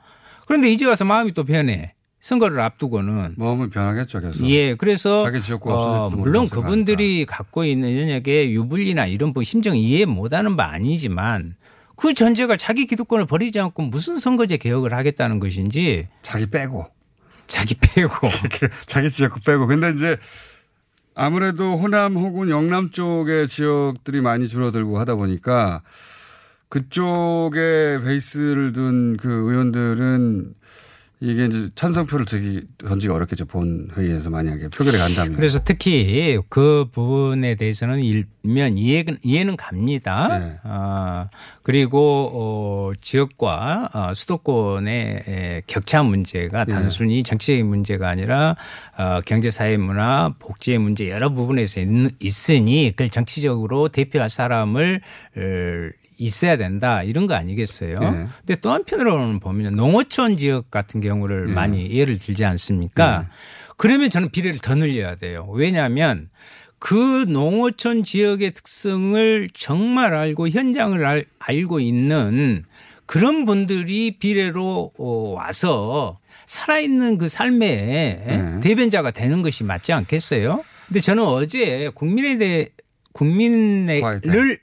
그런데 0.51 0.69
이제 0.69 0.85
와서 0.85 1.05
마음이 1.05 1.31
또 1.31 1.45
변해. 1.45 1.93
선거를 2.19 2.59
앞두고는. 2.59 3.35
마음은 3.37 3.69
변하겠죠, 3.69 4.19
계속. 4.19 4.45
예, 4.49 4.75
그래서 4.75 5.23
자기 5.23 5.41
지역구가 5.41 5.75
어, 5.75 6.09
물론 6.09 6.49
그분들이 6.49 7.25
갖고 7.25 7.63
있는 7.63 7.97
연약의 7.97 8.53
유불리나 8.53 9.05
이런 9.05 9.33
부 9.33 9.45
심정 9.45 9.77
이해 9.77 10.03
못하는 10.03 10.57
바 10.57 10.65
아니지만 10.65 11.55
그 11.95 12.13
전제가 12.13 12.57
자기 12.57 12.85
기득권을 12.85 13.27
버리지 13.27 13.61
않고 13.61 13.83
무슨 13.83 14.19
선거제 14.19 14.57
개혁을 14.57 14.93
하겠다는 14.93 15.39
것인지 15.39 16.09
자기 16.21 16.45
빼고. 16.47 16.85
자기 17.47 17.75
빼고. 17.75 18.27
자기 18.87 19.09
지역구 19.09 19.39
빼고. 19.39 19.67
근데 19.67 19.91
이제 19.91 20.17
아무래도 21.15 21.77
호남 21.77 22.17
혹은 22.17 22.49
영남 22.49 22.91
쪽의 22.91 23.47
지역들이 23.47 24.19
많이 24.19 24.49
줄어들고 24.49 24.99
하다 24.99 25.15
보니까 25.15 25.81
그쪽에 26.71 27.99
베이스를 28.01 28.71
둔 28.71 29.17
그 29.17 29.29
의원들은 29.29 30.53
이게 31.23 31.45
이제 31.45 31.69
찬성표를 31.75 32.25
들기 32.25 32.63
던지기 32.79 33.13
어렵겠죠. 33.13 33.45
본 33.45 33.89
회의에서 33.95 34.31
만약에 34.31 34.69
표결에 34.69 34.97
간다면. 34.97 35.33
그래서 35.33 35.59
특히 35.63 36.39
그 36.49 36.87
부분에 36.91 37.55
대해서는 37.55 37.99
일면 37.99 38.79
이해는, 38.79 39.17
이해는 39.21 39.55
갑니다. 39.55 40.39
네. 40.39 40.57
어, 40.63 41.29
그리고 41.61 42.31
어, 42.33 42.91
지역과 42.99 43.89
어, 43.93 44.13
수도권의 44.15 45.23
에, 45.27 45.61
격차 45.67 46.01
문제가 46.01 46.65
네. 46.65 46.73
단순히 46.73 47.21
정치적인 47.21 47.67
문제가 47.67 48.09
아니라 48.09 48.55
어, 48.97 49.21
경제, 49.23 49.51
사회, 49.51 49.77
문화, 49.77 50.33
복지의 50.39 50.79
문제 50.79 51.07
여러 51.11 51.29
부분에서 51.31 51.81
있, 51.81 51.87
있으니 52.19 52.91
그걸 52.91 53.09
정치적으로 53.09 53.89
대표할 53.89 54.27
사람을 54.29 55.01
어, 55.35 56.00
있어야 56.21 56.55
된다 56.55 57.01
이런 57.01 57.25
거 57.25 57.33
아니겠어요? 57.33 57.99
네. 57.99 58.27
근데 58.37 58.55
또 58.61 58.71
한편으로는 58.71 59.39
보면 59.39 59.75
농어촌 59.75 60.37
지역 60.37 60.69
같은 60.69 61.01
경우를 61.01 61.47
네. 61.47 61.53
많이 61.53 61.91
예를 61.91 62.19
들지 62.19 62.45
않습니까? 62.45 63.27
그러면 63.77 64.11
저는 64.11 64.29
비례를 64.29 64.59
더 64.59 64.75
늘려야 64.75 65.15
돼요. 65.15 65.47
왜냐하면 65.51 66.29
그 66.77 67.25
농어촌 67.27 68.03
지역의 68.03 68.51
특성을 68.51 69.49
정말 69.53 70.13
알고 70.13 70.49
현장을 70.49 71.03
알, 71.03 71.25
알고 71.39 71.79
있는 71.79 72.65
그런 73.07 73.45
분들이 73.45 74.17
비례로 74.19 74.93
어, 74.97 75.33
와서 75.35 76.19
살아있는 76.45 77.17
그 77.17 77.29
삶의 77.29 78.59
대변자가 78.61 79.11
되는 79.11 79.41
것이 79.41 79.63
맞지 79.63 79.93
않겠어요? 79.93 80.63
근데 80.87 80.99
저는 80.99 81.23
어제 81.23 81.89
국민에 81.95 82.37
대해 82.37 82.67
국민을 83.13 84.59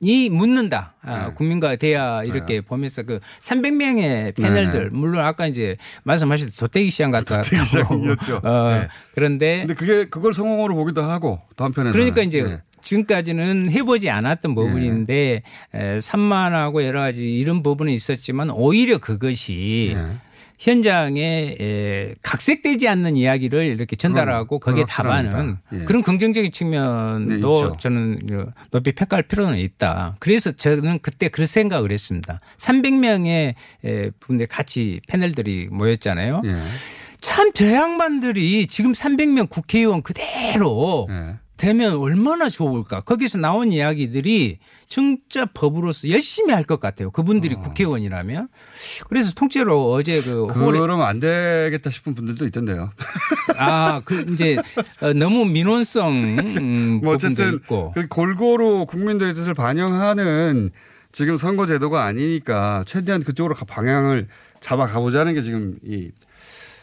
이 0.00 0.30
묻는다. 0.30 0.94
아, 1.02 1.32
국민과 1.34 1.76
대야 1.76 2.22
이렇게 2.22 2.60
보면서 2.60 3.02
그 3.02 3.18
300명의 3.40 4.34
패널들 4.36 4.84
네. 4.84 4.88
물론 4.92 5.24
아까 5.24 5.46
이제 5.46 5.76
말씀하신 6.04 6.50
도태기 6.56 6.90
시장 6.90 7.10
같다. 7.10 7.42
도태기 7.42 7.64
시장이었죠. 7.64 8.40
어, 8.44 8.70
네. 8.72 8.88
그런데 9.14 9.58
근데 9.60 9.74
그게 9.74 10.04
그걸 10.04 10.34
성공으로 10.34 10.74
보기도 10.74 11.02
하고 11.02 11.40
또 11.56 11.64
한편에서 11.64 11.92
그러니까 11.92 12.22
이제 12.22 12.60
지금까지는 12.80 13.70
해보지 13.70 14.08
않았던 14.08 14.54
부분인데 14.54 15.42
에, 15.74 16.00
산만하고 16.00 16.84
여러 16.84 17.00
가지 17.00 17.28
이런 17.28 17.62
부분이 17.64 17.92
있었지만 17.92 18.50
오히려 18.50 18.98
그것이 18.98 19.92
네. 19.96 20.16
현장에 20.58 21.56
에, 21.60 22.14
각색되지 22.20 22.88
않는 22.88 23.16
이야기를 23.16 23.64
이렇게 23.64 23.94
전달하고 23.94 24.58
그건 24.58 24.74
거기에 24.74 24.84
확실합니다. 24.88 25.30
답하는 25.30 25.58
예. 25.72 25.84
그런 25.84 26.02
긍정적인 26.02 26.50
네, 26.50 26.56
측면도 26.56 27.36
있죠. 27.36 27.76
저는 27.78 28.18
높이 28.72 28.92
평가할 28.92 29.22
필요는 29.22 29.56
있다. 29.58 30.16
그래서 30.18 30.50
저는 30.52 30.98
그때 31.00 31.28
그런 31.28 31.46
생각을 31.46 31.92
했습니다. 31.92 32.40
300명의 32.58 33.54
분들 34.18 34.48
같이 34.48 35.00
패널들이 35.06 35.68
모였잖아요. 35.70 36.42
예. 36.44 36.56
참저 37.20 37.72
양반들이 37.72 38.66
지금 38.66 38.92
300명 38.92 39.48
국회의원 39.50 40.02
그대로 40.02 41.06
예. 41.10 41.36
되면 41.58 41.96
얼마나 41.96 42.48
좋을까. 42.48 43.00
거기서 43.02 43.36
나온 43.38 43.72
이야기들이 43.72 44.58
진짜 44.86 45.44
법으로서 45.44 46.08
열심히 46.08 46.54
할 46.54 46.64
것 46.64 46.80
같아요. 46.80 47.10
그분들이 47.10 47.54
국회의원이라면. 47.56 48.48
그래서 49.08 49.32
통째로 49.34 49.92
어제 49.92 50.20
그 50.22 50.46
그러면 50.46 51.06
안 51.06 51.18
되겠다 51.18 51.90
싶은 51.90 52.14
분들도 52.14 52.46
있던데요. 52.46 52.90
아, 53.58 54.00
그 54.04 54.24
이제 54.30 54.56
어, 55.02 55.12
너무 55.12 55.44
민원성 55.44 56.12
음, 56.14 57.00
뭐 57.04 57.14
어쨌든 57.14 57.54
있고. 57.56 57.92
그 57.94 58.06
골고루 58.08 58.86
국민들의 58.86 59.34
뜻을 59.34 59.52
반영하는 59.54 60.70
지금 61.12 61.36
선거 61.36 61.66
제도가 61.66 62.04
아니니까 62.04 62.84
최대한 62.86 63.22
그쪽으로 63.22 63.54
가- 63.54 63.64
방향을 63.64 64.28
잡아 64.60 64.86
가보자는 64.86 65.34
게 65.34 65.42
지금 65.42 65.76
이 65.84 66.10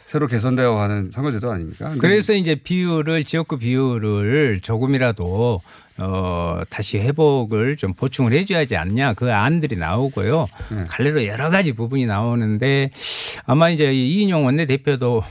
새로 0.06 0.28
개선되어 0.28 0.76
가는 0.76 1.10
선거 1.12 1.32
제도 1.32 1.52
아닙니까? 1.52 1.94
그래서 2.00 2.34
이제 2.34 2.54
비율을 2.54 3.24
지역구 3.24 3.58
비율을 3.58 4.60
조금이라도 4.62 5.62
어 5.98 6.62
다시 6.70 7.00
회복을 7.00 7.76
좀 7.76 7.94
보충을 7.94 8.34
해줘야 8.34 8.60
하지 8.60 8.76
않냐 8.78 9.14
그 9.16 9.34
안들이 9.34 9.78
나오고요. 9.78 10.48
네. 10.72 10.84
갈래로 10.88 11.26
여러 11.26 11.50
가지 11.50 11.72
부분이 11.72 12.06
나오는데 12.06 12.92
아마 13.46 13.70
이제 13.70 13.92
이인용 13.94 14.46
원내대표도 14.46 15.24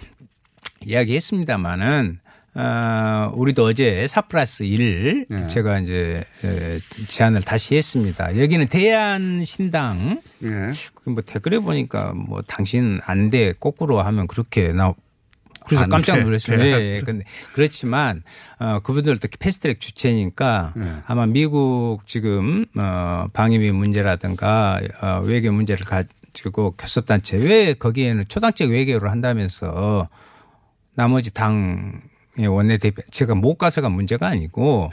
이야기했습니다마는 0.84 2.18
어, 2.56 3.32
우리도 3.34 3.64
어제 3.64 4.06
4 4.06 4.22
플러스 4.22 4.62
1 4.62 5.26
네. 5.28 5.48
제가 5.48 5.80
이제 5.80 6.24
에, 6.44 6.78
제안을 7.08 7.42
다시 7.42 7.74
했습니다. 7.76 8.38
여기는 8.38 8.68
대한신당 8.68 10.22
예. 10.44 10.72
뭐 11.04 11.20
댓글에 11.22 11.58
보니까 11.58 12.12
뭐 12.14 12.42
당신 12.42 13.00
안 13.06 13.30
돼 13.30 13.54
거꾸로 13.58 14.00
하면 14.02 14.26
그렇게 14.28 14.72
나 14.72 14.94
그래서 15.66 15.84
안 15.84 15.88
깜짝 15.88 16.16
돼. 16.16 16.22
놀랐어요. 16.24 16.58
네. 16.58 16.64
예, 16.66 16.94
예. 16.96 17.00
근데 17.00 17.24
그렇지만 17.54 18.22
어 18.60 18.78
그분들도 18.84 19.26
패스트트랙 19.40 19.80
주체니까 19.80 20.74
네. 20.76 20.92
아마 21.06 21.26
미국 21.26 22.06
지금 22.06 22.66
어 22.76 23.26
방위비 23.32 23.72
문제라든가 23.72 24.80
어 25.00 25.22
외교 25.24 25.50
문제를 25.50 25.84
가지고 25.86 26.72
교섭단체 26.76 27.38
왜 27.38 27.74
거기에는 27.74 28.26
초당적 28.28 28.70
외교를 28.70 29.10
한다면서 29.10 30.08
나머지 30.96 31.32
당의 31.34 31.78
원내대표 32.38 33.02
제가 33.10 33.34
못 33.34 33.56
가서가 33.56 33.88
문제가 33.88 34.26
아니고 34.28 34.90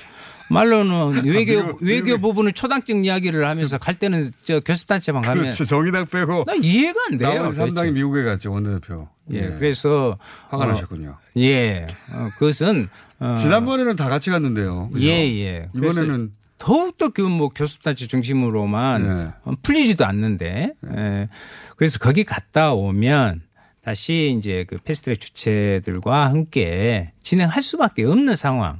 말로는 0.49 1.23
외교 1.25 1.53
미국- 1.61 1.81
외교 1.81 2.05
미국에- 2.17 2.21
부분은 2.21 2.53
초당적 2.53 3.05
이야기를 3.05 3.47
하면서 3.47 3.77
갈 3.77 3.95
때는 3.95 4.29
저 4.43 4.59
교섭단체만 4.59 5.21
가면 5.21 5.43
그렇죠. 5.45 5.63
정의당 5.65 6.05
빼고 6.07 6.43
나 6.45 6.53
이해가 6.55 6.99
안 7.09 7.17
돼요. 7.17 7.33
나머지 7.33 7.55
삼당이 7.55 7.75
도대체. 7.75 7.91
미국에 7.91 8.23
갔죠 8.23 8.51
원내대표. 8.51 9.07
예, 9.31 9.41
그래서 9.59 10.17
화가 10.49 10.65
어, 10.65 10.67
나셨군요. 10.67 11.15
예, 11.37 11.87
어, 12.13 12.29
그것은 12.37 12.89
어, 13.19 13.35
지난번에는 13.37 13.95
다 13.95 14.09
같이 14.09 14.29
갔는데요. 14.29 14.89
그죠? 14.91 15.07
예, 15.07 15.11
예. 15.39 15.69
이번에는 15.73 16.31
더욱더 16.57 17.09
그 17.09 17.21
뭐 17.21 17.49
교섭단체 17.49 18.07
중심으로만 18.07 19.03
네. 19.19 19.27
어, 19.45 19.53
풀리지도 19.63 20.05
않는데 20.05 20.73
예. 20.95 21.29
그래서 21.77 21.97
거기 21.97 22.23
갔다 22.25 22.73
오면 22.73 23.41
다시 23.83 24.35
이제 24.37 24.63
그 24.67 24.77
패스트트랙 24.77 25.19
주체들과 25.19 26.27
함께 26.27 27.11
진행할 27.23 27.61
수밖에 27.61 28.03
없는 28.03 28.35
상황. 28.35 28.79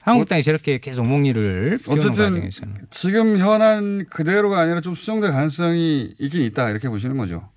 한국당이 0.00 0.42
저렇게 0.42 0.78
계속 0.78 1.02
피우는 1.04 1.78
어쨌든 1.88 2.50
지금 2.90 3.38
현안 3.38 4.06
그대로가 4.08 4.60
아니라 4.60 4.80
좀 4.80 4.94
수정될 4.94 5.32
가능성이 5.32 6.14
있긴 6.18 6.42
있다 6.42 6.70
이렇게 6.70 6.88
보시는 6.88 7.16
거죠. 7.16 7.48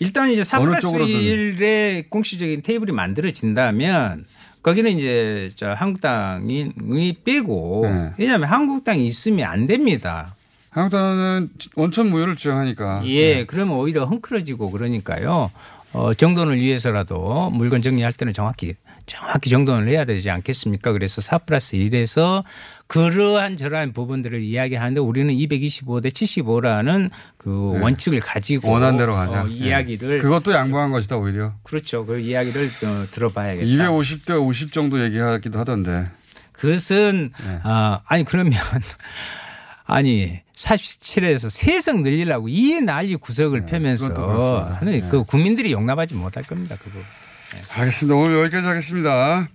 일단 0.00 0.30
이제 0.30 0.44
4 0.44 0.58
어느 0.58 0.68
플러스 0.68 0.86
쪽으로든. 0.88 1.14
1의 1.14 2.10
공식적인 2.10 2.62
테이블이 2.62 2.92
만들어진다면 2.92 4.26
거기는 4.62 4.90
이제 4.98 5.52
저 5.56 5.72
한국당이 5.72 7.16
빼고 7.24 7.86
네. 7.86 8.12
왜냐하면 8.18 8.48
한국당이 8.50 9.06
있으면 9.06 9.46
안 9.48 9.66
됩니다. 9.66 10.34
한국당은 10.70 11.48
원천 11.76 12.10
무효를 12.10 12.36
주장하니까. 12.36 13.02
예, 13.06 13.46
그러면 13.46 13.76
오히려 13.76 14.04
헝클어지고 14.04 14.70
그러니까요. 14.70 15.50
어, 15.96 16.12
정돈을 16.12 16.60
위해서라도 16.60 17.48
물건 17.50 17.80
정리할 17.80 18.12
때는 18.12 18.34
정확히 18.34 18.74
정확히 19.06 19.48
정돈을 19.48 19.88
해야 19.88 20.04
되지 20.04 20.30
않겠습니까? 20.30 20.92
그래서 20.92 21.22
4 21.22 21.38
플러스 21.38 21.76
1에서 21.76 22.44
그러한 22.86 23.56
저러한 23.56 23.92
부분들을 23.92 24.40
이야기하는데 24.40 25.00
우리는 25.00 25.32
225대 25.32 26.12
75라는 26.12 27.10
그 27.38 27.72
네. 27.76 27.82
원칙을 27.82 28.20
가지고 28.20 28.68
원한 28.68 28.98
대로 28.98 29.14
가자. 29.14 29.42
어, 29.44 29.48
예. 29.48 29.68
이야기를 29.68 30.18
그것도 30.18 30.52
양보한 30.52 30.90
것이다 30.90 31.16
오히려. 31.16 31.54
그렇죠. 31.62 32.04
그 32.04 32.18
이야기를 32.18 32.66
어, 32.66 33.06
들어봐야겠다. 33.10 33.66
250대 33.66 34.44
50 34.44 34.72
정도 34.72 35.02
얘기하기도 35.02 35.58
하던데. 35.58 36.10
그것은 36.52 37.32
네. 37.46 37.60
아 37.62 38.00
아니 38.06 38.24
그러면 38.24 38.52
아니 39.86 40.40
47에서 40.54 41.48
세석 41.48 42.02
늘리려고 42.02 42.48
이 42.48 42.80
난리 42.80 43.14
구석을 43.16 43.66
펴면서 43.66 44.08
네, 44.08 44.14
그렇습니다. 44.14 44.78
아니, 44.80 45.00
네. 45.00 45.08
그 45.08 45.24
국민들이 45.24 45.72
용납하지 45.72 46.14
못할 46.14 46.42
겁니다. 46.42 46.76
그거. 46.82 46.98
알겠습니다. 47.70 48.16
오늘 48.16 48.40
여기까지 48.40 48.66
하겠습니다. 48.66 49.48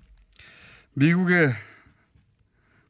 미국에 0.94 1.50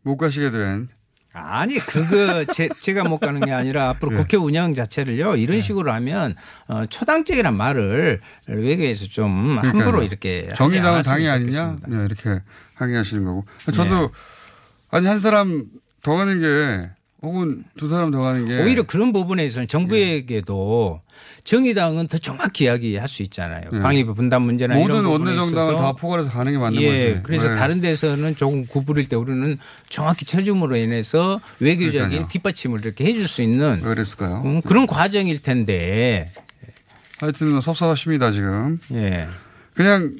못 0.03 0.17
가시게 0.17 0.51
된 0.51 0.87
아니 1.33 1.79
그거 1.79 2.43
제, 2.53 2.67
제가 2.81 3.05
못 3.05 3.19
가는 3.19 3.39
게 3.39 3.51
아니라 3.51 3.89
앞으로 3.89 4.11
네. 4.11 4.17
국회 4.17 4.37
운영 4.37 4.73
자체를요 4.73 5.37
이런 5.37 5.61
식으로 5.61 5.91
하면 5.93 6.35
어, 6.67 6.85
초당적이란 6.87 7.55
말을 7.55 8.19
외교에서 8.47 9.05
좀 9.05 9.57
함부로 9.59 9.91
그러니까요. 9.91 10.03
이렇게 10.03 10.45
하지 10.49 10.55
정의당은 10.57 11.01
당이 11.03 11.29
아니냐. 11.29 11.77
네, 11.87 12.05
이렇게 12.05 12.41
항의하시는 12.75 13.23
거고. 13.23 13.45
저도 13.73 14.07
네. 14.07 14.07
아니 14.89 15.07
한 15.07 15.19
사람 15.19 15.65
더 16.03 16.15
가는 16.15 16.41
게 16.41 16.89
혹은 17.21 17.63
두 17.77 17.87
사람 17.87 18.09
더 18.09 18.23
가는 18.23 18.47
게 18.47 18.61
오히려 18.63 18.83
그런 18.83 19.13
부분에서는 19.13 19.67
정부에게도 19.67 21.01
정의당은 21.43 22.07
더 22.07 22.17
정확히 22.17 22.65
이야기할 22.65 23.07
수 23.07 23.21
있잖아요. 23.23 23.69
네. 23.71 23.79
방위 23.79 24.03
분담 24.03 24.41
문제나 24.43 24.75
모든 24.75 25.05
원내 25.05 25.35
정당을 25.35 25.73
있어서 25.73 25.75
다 25.75 25.91
포괄해서 25.93 26.31
가는 26.31 26.51
게 26.51 26.57
맞는 26.57 26.81
예, 26.81 27.09
거지. 27.13 27.23
그래서 27.23 27.49
네. 27.49 27.55
다른 27.55 27.79
데서는 27.79 28.35
조금 28.35 28.65
구부릴 28.65 29.05
때 29.05 29.15
우리는 29.15 29.57
정확히 29.89 30.25
쳐줌으로 30.25 30.75
인해서 30.75 31.39
외교적인 31.59 31.99
그러니까요. 32.09 32.27
뒷받침을 32.27 32.81
이렇게 32.81 33.05
해줄 33.05 33.27
수 33.27 33.43
있는 33.43 33.81
왜 33.83 33.89
그랬을까요? 33.93 34.41
음, 34.43 34.61
그런 34.61 34.87
과정일 34.87 35.41
텐데. 35.43 36.31
하여튼 37.19 37.51
뭐 37.51 37.61
섭섭하십니다 37.61 38.31
지금. 38.31 38.79
예. 38.93 39.27
그냥 39.75 40.15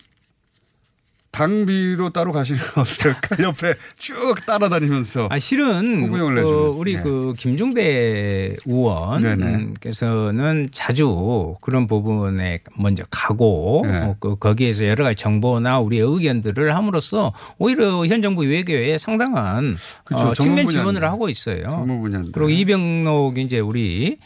당비로 1.32 2.12
따로 2.12 2.32
가시는 2.32 2.62
건 2.62 2.84
어떨까? 2.84 3.38
옆에 3.44 3.74
쭉 3.98 4.36
따라다니면서. 4.46 5.28
아 5.32 5.40
실은 5.40 6.12
그. 6.12 6.76
우리 6.78 6.96
네. 6.96 7.02
그 7.02 7.34
김종대. 7.38 8.56
의원께서는 8.66 10.68
자주 10.72 11.56
그런 11.62 11.88
부분에 11.88 12.60
먼저 12.78 13.04
가고 13.10 13.84
네. 13.86 14.02
어, 14.02 14.16
그 14.20 14.36
거기에서 14.36 14.88
여러 14.88 15.04
가지 15.04 15.16
정보나 15.16 15.80
우리의 15.80 16.04
의견들을 16.04 16.76
함으로써 16.76 17.34
오히려 17.58 18.06
현 18.06 18.22
정부 18.22 18.44
외교에 18.44 18.98
상당한 18.98 19.76
그렇죠. 20.04 20.28
어, 20.28 20.34
측면. 20.34 20.68
지원을 20.68 21.04
하고 21.04 21.28
있어요. 21.28 21.86
그리고 22.32 22.50
이병록 22.50 23.38
이제 23.38 23.60
우리 23.60 24.12
에, 24.12 24.18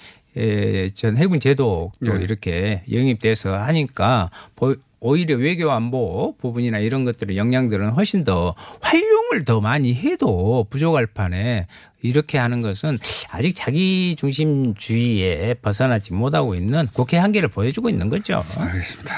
전 0.95 1.17
해군 1.17 1.39
제도도 1.39 1.91
네. 2.01 2.11
이렇게 2.21 2.83
영입돼서 2.91 3.57
하니까 3.57 4.29
보- 4.55 4.75
오히려 4.99 5.35
외교 5.37 5.71
안보 5.71 6.35
부분이나 6.39 6.79
이런 6.79 7.03
것들의 7.03 7.37
역량들은 7.37 7.91
훨씬 7.91 8.23
더 8.23 8.55
활용을 8.81 9.45
더 9.45 9.61
많이 9.61 9.93
해도 9.93 10.65
부족할 10.69 11.05
판에 11.07 11.67
이렇게 12.01 12.37
하는 12.37 12.61
것은 12.61 12.97
아직 13.29 13.53
자기 13.55 14.15
중심주의에 14.17 15.55
벗어나지 15.61 16.11
못하고 16.13 16.55
있는 16.55 16.87
국회 16.93 17.17
한계를 17.17 17.49
보여주고 17.49 17.89
있는 17.89 18.09
거죠. 18.09 18.43
알겠습니다. 18.57 19.15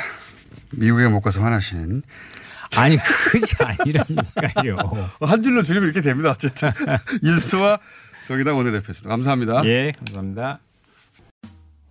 미국에 0.74 1.08
못 1.08 1.22
가서 1.22 1.42
화나신. 1.42 2.04
아니 2.76 2.98
그것이 2.98 3.56
아니라니까요. 3.60 4.78
한 5.22 5.42
줄로 5.42 5.64
줄이면 5.64 5.88
이렇게 5.88 6.02
됩니다. 6.02 6.32
어쨌든 6.32 6.70
일수와 7.24 7.80
정의당 8.28 8.58
원내대표였습니다. 8.58 9.08
감사합니다. 9.10 9.64
예, 9.66 9.94
감사합니다. 9.98 10.60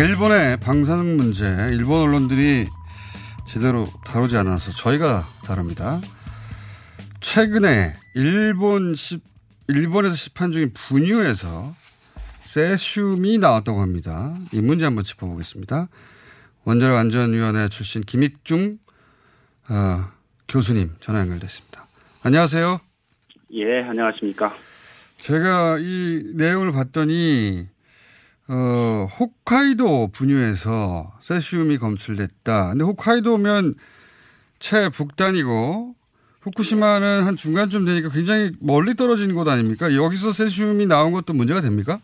일본, 0.00 0.30
일본의 0.30 0.60
방사능 0.60 1.18
문제, 1.18 1.44
일본 1.70 2.00
언론들이 2.00 2.66
제대로 3.46 3.86
다루지 4.06 4.34
않아서 4.38 4.72
저희가 4.72 5.28
다룹니다. 5.44 6.00
최근에 7.20 7.92
일본 8.14 8.94
시, 8.94 9.20
일본에서 9.68 10.14
시판 10.14 10.52
중인 10.52 10.72
분유에서 10.72 11.74
세슘이 12.40 13.36
나왔다고 13.38 13.82
합니다. 13.82 14.34
이 14.52 14.62
문제 14.62 14.86
한번 14.86 15.04
짚어보겠습니다. 15.04 15.88
원자력 16.64 16.96
안전위원회 16.96 17.68
출신 17.68 18.00
김익중 18.00 18.78
어, 19.68 20.08
교수님 20.48 20.94
전화 21.00 21.20
연결됐습니다. 21.20 21.86
안녕하세요. 22.22 22.78
예, 23.52 23.82
안녕하십니까. 23.82 24.56
제가 25.18 25.76
이 25.78 26.22
내용을 26.36 26.72
봤더니 26.72 27.68
어, 28.52 29.06
홋카이도 29.06 30.08
분유에서 30.12 31.12
세슘이 31.20 31.78
검출됐다. 31.78 32.70
근데 32.70 32.84
홋카이도면 32.84 33.74
최 34.58 34.88
북단이고 34.88 35.94
후쿠시마는 36.40 37.22
한 37.22 37.36
중간쯤 37.36 37.84
되니까 37.84 38.08
굉장히 38.08 38.50
멀리 38.60 38.94
떨어진 38.94 39.34
곳 39.34 39.46
아닙니까? 39.46 39.94
여기서 39.94 40.32
세슘이 40.32 40.86
나온 40.86 41.12
것도 41.12 41.32
문제가 41.32 41.60
됩니까? 41.60 41.98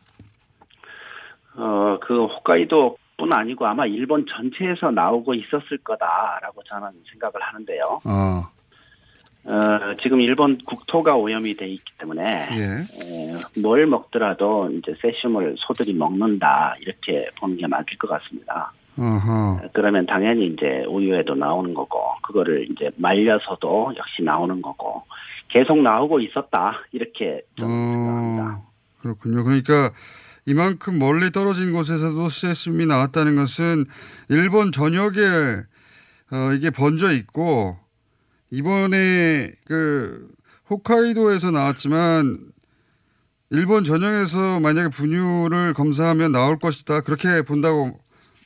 어, 1.57 1.99
그 2.07 2.27
홋카이도 2.27 2.97
뿐 3.17 3.33
아니고 3.33 3.67
아마 3.67 3.87
일본 3.87 4.25
전체에서 4.29 4.93
나오고 4.93 5.35
있었을 5.35 5.79
거다라고 5.83 6.63
저는 6.65 6.91
생각을 7.11 7.35
하는데요. 7.41 8.01
어, 8.05 8.43
어, 9.47 9.95
지금 10.03 10.21
일본 10.21 10.59
국토가 10.65 11.15
오염이 11.15 11.55
돼 11.55 11.69
있기 11.69 11.93
때문에 11.99 12.49
예. 12.51 12.65
에, 12.65 13.61
뭘 13.61 13.87
먹더라도 13.87 14.69
이제 14.71 14.95
세슘을 15.01 15.55
소들이 15.59 15.95
먹는다 15.95 16.75
이렇게 16.81 17.31
보는 17.39 17.57
게 17.57 17.67
맞을 17.69 17.87
것 17.99 18.09
같습니다. 18.09 18.73
어허. 18.99 19.69
그러면 19.73 20.07
당연히 20.07 20.47
이제 20.47 20.85
우유에도 20.89 21.35
나오는 21.37 21.75
거고 21.75 22.15
그거를 22.23 22.67
이제 22.71 22.91
말려서도 22.97 23.93
역시 23.97 24.23
나오는 24.23 24.61
거고 24.61 25.05
계속 25.49 25.81
나오고 25.81 26.21
있었다 26.21 26.81
이렇게 26.91 27.43
어, 27.63 28.67
그렇군요. 29.01 29.45
그러니까 29.45 29.93
이만큼 30.45 30.99
멀리 30.99 31.31
떨어진 31.31 31.73
곳에서도 31.73 32.29
세슘이 32.29 32.87
나왔다는 32.87 33.37
것은 33.37 33.85
일본 34.29 34.73
전역에 34.73 35.21
어, 36.33 36.53
이게 36.53 36.71
번져 36.71 37.13
있고 37.13 37.77
이번에 38.51 39.53
그 39.65 40.29
홋카이도에서 40.69 41.51
나왔지만 41.51 42.39
일본 43.51 43.85
전역에서 43.85 44.61
만약에 44.61 44.89
분유를 44.89 45.75
검사하면 45.75 46.33
나올 46.33 46.59
것이다 46.59 47.03
그렇게 47.03 47.43
본다고 47.43 47.99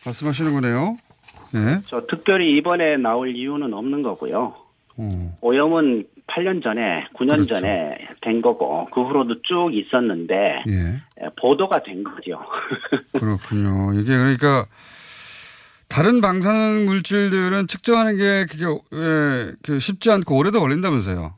말씀하시는 0.04 0.52
거네요. 0.52 0.96
예. 1.54 1.80
저 1.86 2.06
특별히 2.08 2.56
이번에 2.56 2.96
나올 2.96 3.34
이유는 3.34 3.72
없는 3.72 4.02
거고요. 4.02 4.54
어. 4.96 5.38
오염은 5.40 6.04
8년 6.26 6.62
전에, 6.62 7.00
9년 7.16 7.46
그렇죠. 7.46 7.54
전에 7.56 7.96
된 8.22 8.40
거고 8.40 8.86
그 8.92 9.02
후로도 9.02 9.42
쭉 9.42 9.70
있었는데 9.72 10.34
예. 10.68 11.24
에, 11.24 11.28
보도가 11.40 11.82
된 11.82 12.04
거죠. 12.04 12.38
그렇군요. 13.18 13.92
이게 13.94 14.16
그러니까 14.16 14.66
다른 15.90 16.20
방사능 16.20 16.84
물질들은 16.86 17.66
측정하는 17.66 18.16
게 18.16 18.46
그게 18.48 18.64
예, 18.94 19.52
그 19.62 19.80
쉽지 19.80 20.10
않고 20.10 20.38
오래도 20.38 20.60
걸린다면서요. 20.60 21.34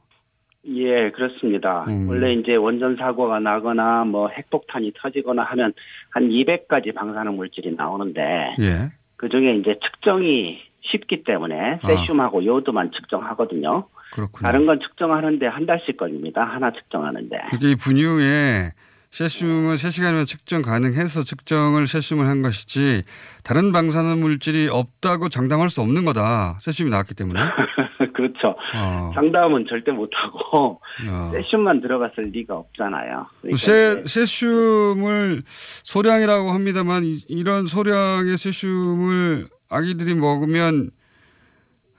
예, 0.66 1.10
그렇습니다. 1.10 1.84
음. 1.88 2.08
원래 2.08 2.34
이제 2.34 2.54
원전 2.54 2.96
사고가 2.96 3.40
나거나 3.40 4.04
뭐 4.04 4.28
핵폭탄이 4.28 4.92
터지거나 4.96 5.42
하면 5.42 5.72
한 6.10 6.28
200가지 6.28 6.94
방사능 6.94 7.36
물질이 7.36 7.74
나오는데 7.74 8.20
예. 8.60 8.92
그 9.16 9.28
중에 9.28 9.56
이제 9.56 9.78
측정이 9.82 10.60
쉽기 10.82 11.24
때문에 11.24 11.80
세슘하고 11.84 12.44
요드만 12.44 12.92
측정하거든요. 12.92 13.86
그렇군요. 14.12 14.42
다른 14.42 14.66
건 14.66 14.80
측정하는데 14.80 15.46
한 15.46 15.64
달씩 15.64 15.96
걸립니다. 15.96 16.44
하나 16.44 16.72
측정하는데. 16.72 17.36
이게 17.54 17.70
이 17.70 17.74
분유에 17.76 18.72
세슘은 19.12 19.74
3시간이면 19.74 20.26
측정 20.26 20.62
가능해서 20.62 21.22
측정을 21.22 21.86
세슘을 21.86 22.26
한 22.26 22.40
것이지 22.40 23.02
다른 23.44 23.70
방사능 23.70 24.20
물질이 24.20 24.68
없다고 24.68 25.28
장담할 25.28 25.68
수 25.68 25.82
없는 25.82 26.06
거다. 26.06 26.58
세슘이 26.60 26.88
나왔기 26.88 27.14
때문에. 27.14 27.38
그렇죠. 28.14 28.56
어. 28.74 29.10
상담은 29.14 29.66
절대 29.68 29.92
못하고 29.92 30.80
야. 31.06 31.30
세슘만 31.30 31.82
들어갔을 31.82 32.30
리가 32.32 32.54
없잖아요. 32.54 33.26
그러니까 33.42 33.58
세, 33.58 34.02
세슘을 34.06 35.42
소량이라고 35.46 36.50
합니다만 36.50 37.04
이, 37.04 37.18
이런 37.28 37.66
소량의 37.66 38.38
세슘을 38.38 39.44
아기들이 39.68 40.14
먹으면 40.14 40.90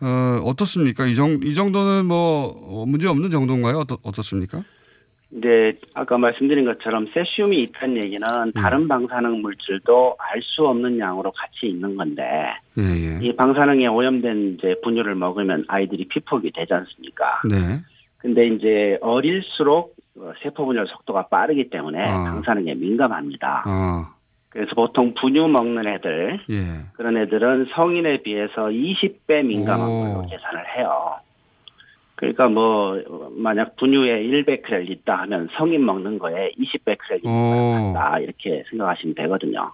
어, 0.02 0.42
어떻습니까? 0.44 1.06
이, 1.06 1.14
정, 1.14 1.40
이 1.44 1.54
정도는 1.54 2.06
뭐 2.08 2.54
어, 2.70 2.86
문제 2.88 3.08
없는 3.08 3.30
정도인가요? 3.30 3.78
어떻, 3.78 4.00
어떻습니까? 4.04 4.64
이제 5.36 5.80
아까 5.94 6.18
말씀드린 6.18 6.66
것처럼 6.66 7.08
세슘이 7.14 7.62
있다는 7.64 8.04
얘기는 8.04 8.28
다른 8.54 8.88
방사능 8.88 9.42
물질도 9.42 10.16
알 10.20 10.42
수 10.44 10.68
없는 10.68 11.00
양으로 11.00 11.32
같이 11.32 11.68
있는 11.68 11.96
건데 11.96 12.24
예, 12.78 12.84
예. 12.84 13.20
이 13.26 13.36
방사능에 13.36 13.88
오염된 13.88 14.56
이제 14.56 14.76
분유를 14.84 15.16
먹으면 15.16 15.66
아이들이 15.68 16.06
피폭이 16.08 16.52
되지 16.52 16.74
않습니까? 16.74 17.42
네. 17.50 17.82
근데 18.18 18.48
이제 18.48 18.98
어릴수록 19.02 19.96
어, 20.18 20.32
세포 20.44 20.66
분열 20.66 20.86
속도가 20.88 21.28
빠르기 21.28 21.70
때문에 21.70 22.04
아. 22.04 22.24
방사능에 22.26 22.76
민감합니다. 22.76 23.64
아, 23.66 24.14
그래서 24.50 24.76
보통 24.76 25.14
분유 25.20 25.48
먹는 25.48 25.88
애들 25.88 26.40
예. 26.52 26.86
그런 26.94 27.18
애들은 27.18 27.68
성인에 27.74 28.22
비해서 28.22 28.68
20배 28.68 29.44
민감한 29.44 29.90
오. 29.90 30.14
걸로 30.14 30.28
계산을 30.28 30.78
해요. 30.78 31.16
그러니까 32.24 32.48
뭐 32.48 32.98
어, 33.08 33.30
만약 33.36 33.76
분유에 33.76 34.24
1베크렐 34.24 34.90
있다 34.90 35.16
하면 35.24 35.50
성인 35.58 35.86
먹는 35.86 36.20
거에 36.20 36.52
20베크렐 36.58 37.26
오. 37.26 37.92
있다 37.92 38.20
이렇게 38.20 38.64
생각하시면 38.70 39.16
되거든요. 39.16 39.72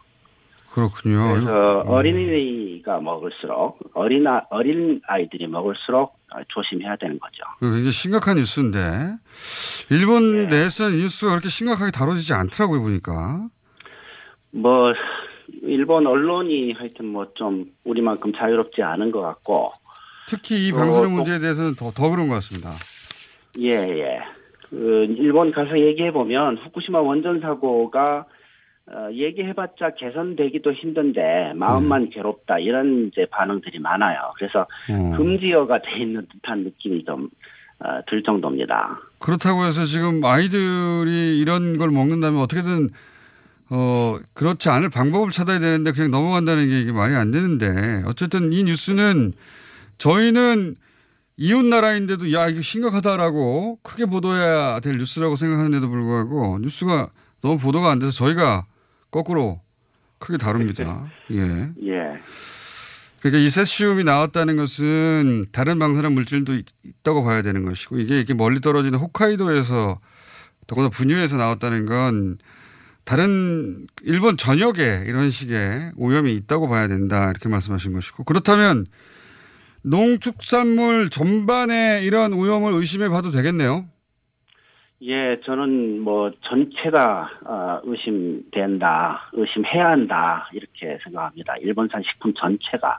그렇군요. 0.72 1.34
그래서 1.34 1.82
음. 1.82 1.88
어린이가 1.90 3.02
먹을수록 3.02 3.80
어린 3.94 4.26
아, 4.28 4.42
어린 4.50 5.00
아이들이 5.08 5.48
먹을수록 5.48 6.16
어, 6.32 6.40
조심해야 6.48 6.96
되는 6.96 7.20
거죠. 7.20 7.44
이거 7.62 7.72
굉장히 7.72 7.92
심각한 7.92 8.38
뉴스인데 8.38 8.80
일본 9.92 10.48
네. 10.50 10.58
내에서는 10.58 10.98
이 10.98 11.02
뉴스가 11.02 11.32
그렇게 11.32 11.50
심각하게 11.50 11.92
다뤄지지 11.92 12.34
않더라고요 12.34 12.82
보니까. 12.82 13.48
뭐 14.52 14.94
일본 15.62 16.08
언론이 16.08 16.74
하여튼 16.74 17.06
뭐 17.08 17.28
좀 17.36 17.66
우리만큼 17.84 18.34
자유롭지 18.34 18.82
않은 18.82 19.12
것 19.12 19.22
같고 19.22 19.72
특히 20.30 20.68
이 20.68 20.72
어, 20.72 20.76
방사능 20.76 21.10
또- 21.10 21.16
문제에 21.16 21.40
대해서는 21.40 21.74
더, 21.76 21.92
더 21.92 22.10
그런 22.10 22.28
것 22.28 22.36
같습니다. 22.36 22.72
예, 23.58 23.72
예. 23.74 24.20
그, 24.70 25.08
일본 25.18 25.52
가서 25.52 25.80
얘기해 25.80 26.12
보면, 26.12 26.58
후쿠시마 26.58 27.00
원전 27.00 27.40
사고가, 27.42 28.26
어, 28.92 29.10
얘기해봤자 29.12 29.96
개선되기도 29.98 30.72
힘든데, 30.74 31.54
마음만 31.56 32.12
괴롭다, 32.12 32.60
이런 32.60 33.10
이제 33.12 33.26
반응들이 33.32 33.80
많아요. 33.80 34.20
그래서 34.38 34.68
어. 34.90 35.18
금지어가 35.18 35.82
돼 35.82 36.02
있는 36.04 36.28
듯한 36.32 36.60
느낌이 36.66 37.04
좀, 37.06 37.30
어, 37.80 38.00
들 38.08 38.22
정도입니다. 38.22 39.00
그렇다고 39.20 39.64
해서 39.66 39.86
지금 39.86 40.24
아이들이 40.24 41.40
이런 41.40 41.78
걸 41.80 41.90
먹는다면 41.90 42.40
어떻게든 42.42 42.90
어 43.72 44.18
그렇지 44.34 44.68
않을 44.70 44.90
방법을 44.90 45.30
찾아야 45.30 45.60
되는데 45.60 45.92
그냥 45.92 46.10
넘어간다는 46.10 46.68
게 46.68 46.82
이게 46.82 46.92
말이 46.92 47.14
안 47.14 47.30
되는데 47.32 48.02
어쨌든 48.08 48.52
이 48.52 48.64
뉴스는 48.64 49.32
저희는 50.00 50.76
이웃 51.38 51.64
나라인데도 51.66 52.34
야 52.34 52.48
이거 52.50 52.62
심각하다라고 52.62 53.80
크게 53.84 54.06
보도해야 54.08 54.80
될 54.80 54.98
뉴스라고 54.98 55.36
생각하는데도 55.36 55.88
불구하고 55.90 56.58
뉴스가 56.60 57.10
너무 57.42 57.58
보도가 57.58 57.92
안 57.92 58.00
돼서 58.00 58.12
저희가 58.12 58.66
거꾸로 59.12 59.62
크게 60.18 60.38
다룹니다. 60.38 61.08
예. 61.32 61.70
예. 61.84 62.00
그러니까 63.22 63.40
이 63.42 63.50
세슘이 63.50 64.04
나왔다는 64.04 64.56
것은 64.58 65.46
다른 65.52 65.78
방사능 65.80 66.14
물질도 66.14 66.56
있- 66.56 66.66
있다고 66.84 67.24
봐야 67.24 67.42
되는 67.42 67.64
것이고 67.66 68.00
이게 68.00 68.18
이렇게 68.18 68.34
멀리 68.34 68.60
떨어지는 68.62 69.00
홋카이도에서 69.00 70.00
더구나 70.68 70.90
분유에서 70.90 71.38
나왔다는 71.38 71.86
건 71.86 72.38
다른 73.06 73.88
일본 74.04 74.38
전역에 74.38 75.04
이런 75.08 75.30
식의 75.30 75.94
오염이 75.96 76.34
있다고 76.36 76.68
봐야 76.70 76.88
된다 76.88 77.30
이렇게 77.30 77.50
말씀하신 77.50 77.94
것이고 77.94 78.24
그렇다면 78.24 78.86
농축산물 79.84 81.10
전반에 81.10 82.02
이런 82.04 82.34
오염을 82.34 82.74
의심해 82.74 83.10
봐도 83.10 83.32
되겠네요. 83.32 83.86
예, 85.02 85.40
저는 85.46 86.02
뭐 86.02 86.32
전체가 86.50 87.30
어, 87.46 87.80
의심된다, 87.84 89.30
의심해야 89.32 89.92
한다 89.92 90.50
이렇게 90.54 90.98
생각합니다. 91.04 91.56
일본산 91.62 92.04
식품 92.04 92.34
전체가 92.34 92.98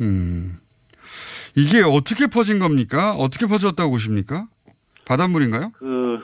음. 0.00 0.58
이게 1.56 1.82
어떻게 1.82 2.26
퍼진 2.26 2.58
겁니까? 2.58 3.12
어떻게 3.12 3.46
퍼졌다고 3.46 3.90
보십니까? 3.90 4.46
바닷물인가요? 5.04 5.72
그 5.74 6.20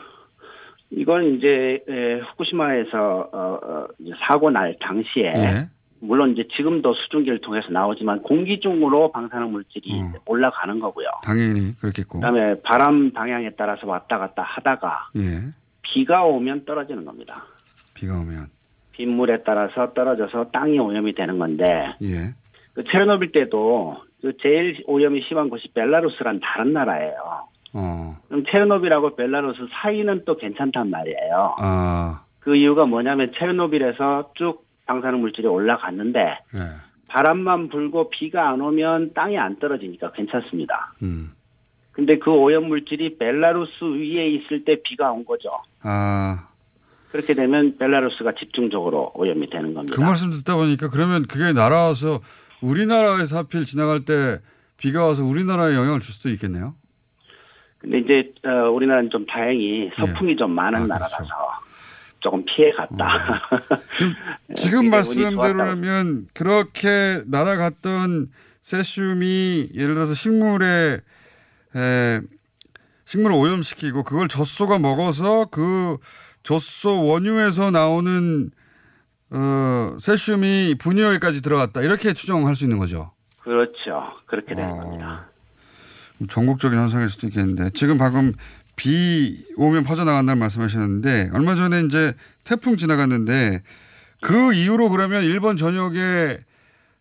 이건 0.90 1.36
이제 1.36 1.84
에, 1.88 2.20
후쿠시마에서 2.20 3.28
어, 3.32 3.58
어, 3.62 3.86
사고 4.26 4.50
날 4.50 4.76
당시에 4.80 5.32
예. 5.36 5.68
물론 6.00 6.32
이제 6.32 6.46
지금도 6.56 6.94
수증기를 6.94 7.40
통해서 7.40 7.68
나오지만 7.70 8.22
공기 8.22 8.60
중으로 8.60 9.10
방사능 9.12 9.52
물질이 9.52 10.00
음. 10.00 10.08
이제 10.10 10.18
올라가는 10.26 10.78
거고요. 10.78 11.06
당연히 11.24 11.76
그렇겠고. 11.78 12.20
그다음에 12.20 12.60
바람 12.62 13.12
방향에 13.12 13.50
따라서 13.56 13.86
왔다 13.86 14.18
갔다 14.18 14.42
하다가 14.42 15.10
예. 15.16 15.52
비가 15.82 16.24
오면 16.24 16.64
떨어지는 16.64 17.04
겁니다. 17.04 17.44
비가 17.94 18.18
오면. 18.18 18.46
빗물에 18.92 19.42
따라서 19.44 19.92
떨어져서 19.92 20.50
땅이 20.52 20.78
오염이 20.78 21.14
되는 21.14 21.38
건데 21.38 21.94
예. 22.02 22.34
그 22.74 22.84
체르노빌 22.84 23.32
때도 23.32 23.96
그 24.20 24.36
제일 24.42 24.82
오염이 24.86 25.22
심한 25.28 25.48
곳이 25.48 25.68
벨라루스란 25.74 26.40
다른 26.40 26.72
나라예요. 26.72 27.48
어. 27.74 28.16
그럼 28.28 28.44
체르노빌하고 28.50 29.16
벨라루스 29.16 29.68
사이는 29.70 30.22
또 30.24 30.36
괜찮단 30.36 30.90
말이에요. 30.90 31.56
아. 31.58 32.22
그 32.40 32.54
이유가 32.54 32.86
뭐냐면 32.86 33.32
체르노빌에서 33.36 34.32
쭉 34.34 34.65
방사능 34.86 35.20
물질이 35.20 35.46
올라갔는데 35.46 36.20
예. 36.20 36.58
바람만 37.08 37.68
불고 37.68 38.10
비가 38.10 38.50
안 38.50 38.60
오면 38.60 39.14
땅이 39.14 39.38
안 39.38 39.58
떨어지니까 39.58 40.12
괜찮습니다. 40.12 40.94
음. 41.02 41.32
근데 41.92 42.18
그 42.18 42.30
오염 42.30 42.68
물질이 42.68 43.16
벨라루스 43.18 43.84
위에 43.84 44.28
있을 44.28 44.64
때 44.64 44.76
비가 44.82 45.12
온 45.12 45.24
거죠. 45.24 45.50
아. 45.82 46.48
그렇게 47.10 47.32
되면 47.32 47.78
벨라루스가 47.78 48.34
집중적으로 48.38 49.12
오염이 49.14 49.48
되는 49.48 49.72
겁니다. 49.72 49.96
그 49.96 50.02
말씀 50.02 50.30
듣다 50.30 50.56
보니까 50.56 50.90
그러면 50.90 51.26
그게 51.26 51.52
날아와서 51.52 52.20
우리나라에서 52.60 53.38
하필 53.38 53.64
지나갈 53.64 54.04
때 54.04 54.40
비가 54.76 55.06
와서 55.06 55.24
우리나라에 55.24 55.74
영향을 55.74 56.00
줄 56.00 56.12
수도 56.12 56.28
있겠네요. 56.30 56.74
근데 57.78 57.98
이제 57.98 58.34
어, 58.46 58.70
우리나라는 58.70 59.10
좀 59.10 59.24
다행히 59.26 59.90
서풍이 59.96 60.36
좀 60.36 60.50
많은 60.52 60.82
아, 60.82 60.84
그렇죠. 60.84 60.92
나라라서 60.92 61.24
조금 62.26 62.44
피해 62.44 62.72
갔다. 62.72 63.40
지금 64.56 64.80
운이 64.80 64.88
말씀대로라면 64.88 66.26
그렇게 66.34 67.22
날아갔던 67.26 68.30
세슘이 68.62 69.70
예를 69.74 69.94
들어서 69.94 70.12
식물에 70.12 70.98
에, 71.76 72.20
식물을 73.04 73.36
오염시키고 73.36 74.02
그걸 74.02 74.26
젖소가 74.26 74.80
먹어서 74.80 75.44
그 75.52 75.98
젖소 76.42 77.06
원유에서 77.06 77.70
나오는 77.70 78.50
어, 79.30 79.96
세슘이 80.00 80.78
분유에까지 80.80 81.42
들어갔다 81.42 81.82
이렇게 81.82 82.12
추정할 82.12 82.56
수 82.56 82.64
있는 82.64 82.78
거죠. 82.78 83.12
그렇죠. 83.38 84.14
그렇게 84.26 84.54
어. 84.54 84.56
되는 84.56 84.76
겁니다. 84.80 85.28
전국적인 86.28 86.76
현상일 86.76 87.08
수도 87.08 87.28
있겠는데 87.28 87.70
지금 87.70 87.98
방금 87.98 88.32
비 88.76 89.44
오면 89.56 89.84
퍼져나간다는 89.84 90.38
말씀하셨는데 90.38 91.30
얼마 91.32 91.54
전에 91.54 91.80
이제 91.82 92.14
태풍 92.44 92.76
지나갔는데 92.76 93.62
그 94.20 94.52
이후로 94.52 94.90
그러면 94.90 95.24
일본 95.24 95.56
전역에 95.56 96.38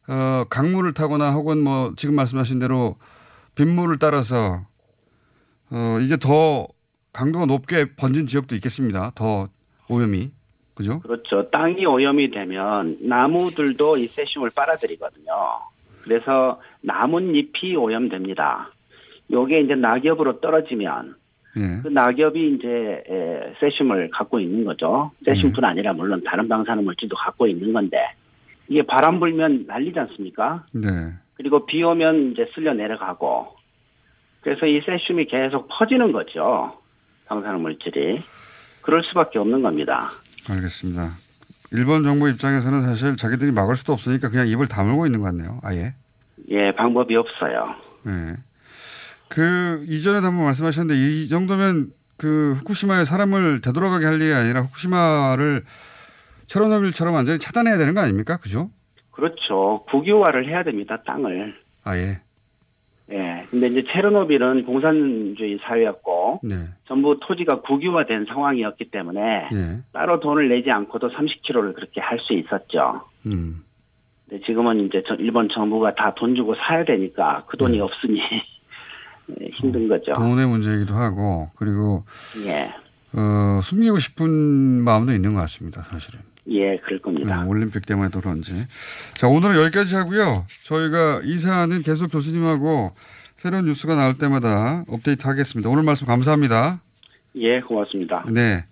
어, 0.07 0.45
강물을 0.49 0.93
타거나 0.93 1.31
혹은 1.31 1.61
뭐 1.61 1.93
지금 1.95 2.15
말씀하신 2.15 2.59
대로 2.59 2.95
빗물을 3.55 3.99
따라서 3.99 4.65
어, 5.71 5.97
이게 6.01 6.17
더 6.17 6.67
강도가 7.11 7.45
높게 7.45 7.95
번진 7.95 8.27
지역도 8.27 8.55
있겠습니다. 8.55 9.11
더 9.15 9.47
오염이 9.89 10.31
그죠? 10.75 10.99
그렇죠. 10.99 11.49
땅이 11.51 11.85
오염이 11.85 12.31
되면 12.31 12.97
나무들도 13.01 13.97
이 13.97 14.07
세슘을 14.07 14.51
빨아들이거든요. 14.51 15.31
그래서 16.03 16.61
나뭇잎이 16.81 17.75
오염됩니다. 17.75 18.71
요게 19.31 19.61
이제 19.61 19.75
낙엽으로 19.75 20.39
떨어지면 20.41 21.15
예. 21.57 21.81
그 21.83 21.87
낙엽이 21.87 22.55
이제 22.55 23.03
에, 23.09 23.53
세슘을 23.59 24.09
갖고 24.11 24.39
있는 24.39 24.65
거죠. 24.65 25.11
세슘뿐 25.25 25.63
아니라 25.63 25.93
물론 25.93 26.21
다른 26.25 26.47
방사능 26.47 26.83
물질도 26.83 27.15
갖고 27.15 27.47
있는 27.47 27.71
건데 27.73 27.97
이게 28.67 28.81
바람 28.81 29.19
불면 29.19 29.65
날리지 29.67 29.97
않습니까? 29.99 30.65
네. 30.73 31.13
그리고 31.35 31.65
비 31.65 31.83
오면 31.83 32.31
이제 32.31 32.49
쓸려 32.53 32.73
내려가고 32.73 33.55
그래서 34.41 34.65
이 34.65 34.81
세슘이 34.81 35.25
계속 35.25 35.67
퍼지는 35.69 36.11
거죠. 36.11 36.77
방사능 37.25 37.61
물질이. 37.61 38.21
그럴 38.81 39.03
수밖에 39.03 39.39
없는 39.39 39.61
겁니다. 39.63 40.09
알겠습니다. 40.47 41.13
일본 41.71 42.03
정부 42.03 42.29
입장에서는 42.29 42.83
사실 42.83 43.15
자기들이 43.15 43.51
막을 43.51 43.75
수도 43.75 43.93
없으니까 43.93 44.29
그냥 44.29 44.47
입을 44.47 44.67
다물고 44.67 45.07
있는 45.07 45.21
것 45.21 45.25
같네요. 45.27 45.59
아예. 45.63 45.93
예, 46.49 46.71
방법이 46.73 47.15
없어요. 47.15 47.75
네. 48.03 48.35
그 49.35 49.83
이전에도 49.89 50.25
한번 50.27 50.45
말씀하셨는데 50.45 50.97
이 50.97 51.27
정도면 51.27 51.91
그 52.17 52.53
후쿠시마에 52.53 53.03
사람을 53.03 53.59
되돌아가게 53.59 54.05
할 54.05 54.21
일이 54.21 54.33
아니라 54.33 54.61
후쿠시마를 54.61 55.63
체르노빌처럼 56.47 57.13
완전히 57.13 57.37
차단해야 57.39 57.77
되는 57.77 57.93
거 57.93 57.99
아닙니까? 57.99 58.37
그죠? 58.37 58.69
그렇죠. 59.11 59.83
국유화를 59.89 60.47
해야 60.47 60.63
됩니다. 60.63 61.01
땅을. 61.05 61.53
아 61.83 61.97
예. 61.97 62.21
예. 63.11 63.45
근데 63.51 63.67
이제 63.67 63.83
체르노빌은 63.91 64.63
공산주의 64.65 65.59
사회였고 65.63 66.39
네. 66.43 66.55
전부 66.87 67.19
토지가 67.21 67.59
국유화된 67.61 68.25
상황이었기 68.29 68.89
때문에 68.89 69.49
예. 69.53 69.79
따로 69.91 70.21
돈을 70.21 70.47
내지 70.47 70.71
않고도 70.71 71.09
30km를 71.11 71.75
그렇게 71.75 71.99
할 71.99 72.19
수 72.19 72.33
있었죠. 72.33 73.01
음. 73.25 73.63
근데 74.29 74.43
지금은 74.45 74.85
이제 74.87 75.03
저 75.07 75.13
일본 75.15 75.49
정부가 75.53 75.93
다 75.95 76.13
돈 76.15 76.35
주고 76.35 76.55
사야 76.55 76.85
되니까 76.85 77.43
그 77.47 77.57
돈이 77.57 77.79
없으니 77.81 78.19
예, 78.19 78.41
힘든 79.53 79.87
거죠. 79.87 80.13
돈의 80.13 80.47
문제이기도 80.47 80.93
하고 80.93 81.49
그리고 81.55 82.05
예. 82.45 82.71
어, 83.13 83.59
숨기고 83.63 83.99
싶은 83.99 84.29
마음도 84.83 85.13
있는 85.13 85.33
것 85.33 85.39
같습니다. 85.41 85.81
사실은. 85.83 86.19
예, 86.47 86.77
그럴 86.77 86.99
겁니다. 86.99 87.41
네, 87.41 87.49
올림픽 87.49 87.85
때문에도 87.85 88.19
그런지. 88.21 88.67
자, 89.15 89.27
오늘은 89.27 89.55
여기까지 89.55 89.95
하고요. 89.95 90.45
저희가 90.63 91.21
이 91.23 91.37
사안은 91.37 91.81
계속 91.81 92.11
교수님하고 92.11 92.93
새로운 93.35 93.65
뉴스가 93.65 93.95
나올 93.95 94.17
때마다 94.17 94.83
업데이트 94.87 95.27
하겠습니다. 95.27 95.69
오늘 95.69 95.83
말씀 95.83 96.05
감사합니다. 96.05 96.81
예, 97.35 97.61
고맙습니다. 97.61 98.25
네. 98.29 98.65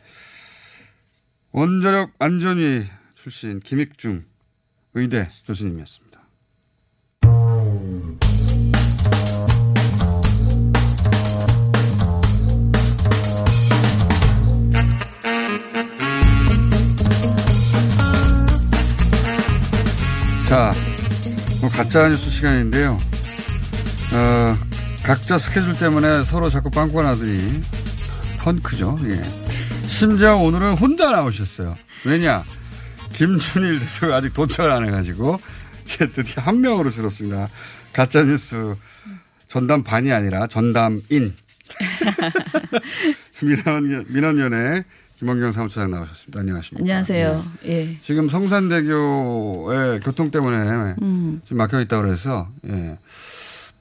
원자력 1.51 2.11
안전위 2.19 2.83
출신 3.15 3.59
김익중 3.59 4.23
의대 4.95 5.29
교수님이었습니다. 5.47 6.02
자, 20.53 20.69
뭐 21.61 21.69
가짜 21.71 22.07
뉴스 22.07 22.29
시간인데요. 22.29 22.95
어, 24.13 24.57
각자 25.03 25.39
스케줄 25.39 25.75
때문에 25.79 26.21
서로 26.21 26.47
자꾸 26.47 26.69
빵꾸가 26.69 27.01
나더니 27.01 27.39
펑크죠. 28.37 28.99
예. 29.05 29.19
심지어 29.87 30.37
오늘은 30.37 30.73
혼자 30.75 31.09
나오셨어요. 31.09 31.75
왜냐? 32.05 32.43
김준일 33.13 33.79
대표가 33.79 34.17
아직 34.17 34.35
도착을 34.35 34.71
안 34.71 34.85
해가지고 34.85 35.39
제 35.85 36.05
드디어 36.05 36.43
한 36.43 36.61
명으로 36.61 36.91
줄었습니다. 36.91 37.49
가짜 37.91 38.21
뉴스 38.21 38.75
전담 39.47 39.81
반이 39.81 40.11
아니라 40.11 40.45
전담인. 40.45 41.33
민원, 43.41 44.05
민원연의 44.07 44.83
김원경 45.17 45.51
사무처장 45.51 45.91
나오셨습니다. 45.91 46.39
안녕하십니까. 46.39 46.81
안녕하세요. 46.83 47.43
예. 47.65 47.97
지금 48.01 48.27
성산대교에 48.29 49.99
교통 50.03 50.31
때문에 50.31 50.95
음. 51.01 51.41
지금 51.43 51.57
막혀 51.57 51.81
있다고 51.81 52.03
그래서 52.03 52.49
예. 52.67 52.97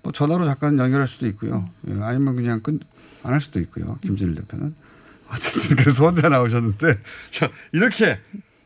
뭐 0.03 0.13
전화로 0.13 0.45
잠깐 0.47 0.79
연결할 0.79 1.09
수도 1.09 1.27
있고요. 1.29 1.69
예. 1.89 1.95
아니면 2.03 2.37
그냥 2.37 2.61
끈 2.61 2.81
안 3.25 3.33
할 3.35 3.41
수도 3.41 3.61
있고요. 3.61 3.99
김진일 4.03 4.35
대표는. 4.35 4.75
어쨌든 5.31 5.77
그래서 5.77 6.07
혼자 6.07 6.29
나오셨는데 6.29 6.99
자, 7.31 7.49
이렇게 7.71 8.19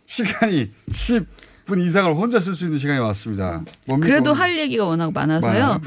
시간이 0.06 0.72
10 0.90 1.26
분 1.66 1.80
이상을 1.80 2.14
혼자 2.14 2.38
쓸 2.38 2.54
수 2.54 2.64
있는 2.64 2.78
시간이 2.78 3.00
왔습니다. 3.00 3.62
그래도 4.00 4.32
할 4.32 4.56
얘기가 4.58 4.84
워낙 4.84 5.12
많아서요. 5.12 5.80